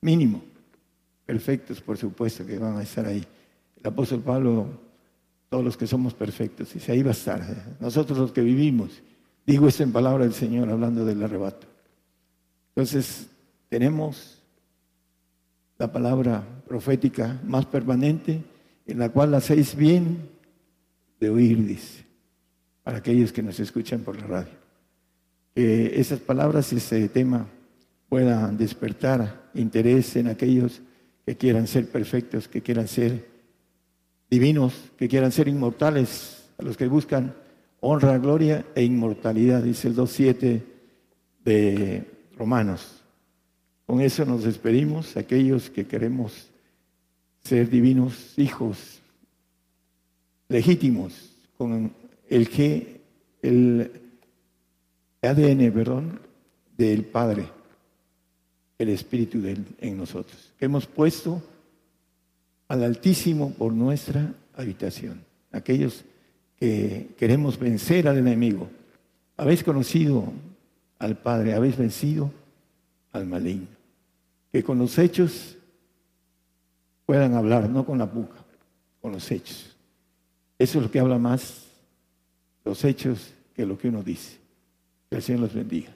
mínimo, 0.00 0.42
perfectos 1.24 1.80
por 1.80 1.96
supuesto 1.96 2.44
que 2.44 2.58
van 2.58 2.76
a 2.76 2.82
estar 2.82 3.06
ahí. 3.06 3.24
El 3.76 3.86
apóstol 3.86 4.20
Pablo 4.22 4.85
todos 5.48 5.64
los 5.64 5.76
que 5.76 5.86
somos 5.86 6.14
perfectos. 6.14 6.74
Y 6.74 6.90
ahí 6.90 7.02
va 7.02 7.10
a 7.10 7.12
estar. 7.12 7.40
¿eh? 7.40 7.76
Nosotros 7.80 8.18
los 8.18 8.32
que 8.32 8.42
vivimos. 8.42 9.02
Digo 9.46 9.68
esto 9.68 9.82
en 9.82 9.92
palabra 9.92 10.24
del 10.24 10.34
Señor 10.34 10.68
hablando 10.70 11.04
del 11.04 11.22
arrebato. 11.22 11.66
Entonces, 12.74 13.28
tenemos 13.68 14.42
la 15.78 15.92
palabra 15.92 16.42
profética 16.66 17.40
más 17.44 17.66
permanente 17.66 18.42
en 18.86 18.98
la 18.98 19.08
cual 19.10 19.34
hacéis 19.34 19.74
bien 19.76 20.28
de 21.20 21.30
oír, 21.30 21.64
dice, 21.64 22.04
para 22.82 22.98
aquellos 22.98 23.32
que 23.32 23.42
nos 23.42 23.58
escuchan 23.60 24.00
por 24.00 24.20
la 24.20 24.26
radio. 24.26 24.52
Que 25.54 25.98
esas 25.98 26.20
palabras 26.20 26.72
y 26.72 26.76
ese 26.76 27.08
tema 27.08 27.46
puedan 28.08 28.56
despertar 28.56 29.50
interés 29.54 30.16
en 30.16 30.28
aquellos 30.28 30.82
que 31.24 31.36
quieran 31.36 31.66
ser 31.66 31.88
perfectos, 31.88 32.46
que 32.46 32.62
quieran 32.62 32.88
ser 32.88 33.35
divinos 34.30 34.74
que 34.98 35.08
quieran 35.08 35.32
ser 35.32 35.48
inmortales, 35.48 36.44
a 36.58 36.62
los 36.62 36.76
que 36.76 36.86
buscan 36.86 37.34
honra, 37.80 38.18
gloria 38.18 38.64
e 38.74 38.82
inmortalidad, 38.82 39.62
dice 39.62 39.88
el 39.88 39.96
2.7 39.96 40.62
de 41.44 42.04
Romanos. 42.36 43.02
Con 43.86 44.00
eso 44.00 44.24
nos 44.24 44.44
despedimos, 44.44 45.16
aquellos 45.16 45.70
que 45.70 45.86
queremos 45.86 46.48
ser 47.42 47.70
divinos 47.70 48.36
hijos 48.36 49.00
legítimos, 50.48 51.30
con 51.56 51.92
el 52.28 52.50
G, 52.50 52.98
el 53.42 53.90
ADN, 55.22 55.72
perdón, 55.72 56.20
del 56.76 57.04
Padre, 57.04 57.48
el 58.78 58.88
Espíritu 58.88 59.40
en 59.78 59.96
nosotros. 59.96 60.52
Hemos 60.58 60.86
puesto 60.86 61.42
al 62.68 62.82
Altísimo 62.82 63.52
por 63.52 63.72
nuestra 63.72 64.32
habitación. 64.54 65.22
Aquellos 65.52 66.04
que 66.56 67.14
queremos 67.18 67.58
vencer 67.58 68.08
al 68.08 68.18
enemigo. 68.18 68.68
Habéis 69.36 69.62
conocido 69.62 70.32
al 70.98 71.18
Padre, 71.18 71.54
habéis 71.54 71.76
vencido 71.76 72.30
al 73.12 73.26
maligno. 73.26 73.68
Que 74.50 74.64
con 74.64 74.78
los 74.78 74.98
hechos 74.98 75.56
puedan 77.04 77.34
hablar, 77.34 77.68
no 77.68 77.84
con 77.84 77.98
la 77.98 78.06
boca, 78.06 78.36
con 79.00 79.12
los 79.12 79.30
hechos. 79.30 79.76
Eso 80.58 80.78
es 80.78 80.84
lo 80.84 80.90
que 80.90 81.00
habla 81.00 81.18
más 81.18 81.66
los 82.64 82.84
hechos 82.84 83.32
que 83.54 83.64
lo 83.64 83.78
que 83.78 83.88
uno 83.88 84.02
dice. 84.02 84.38
Que 85.08 85.16
el 85.16 85.22
Señor 85.22 85.42
los 85.42 85.54
bendiga. 85.54 85.95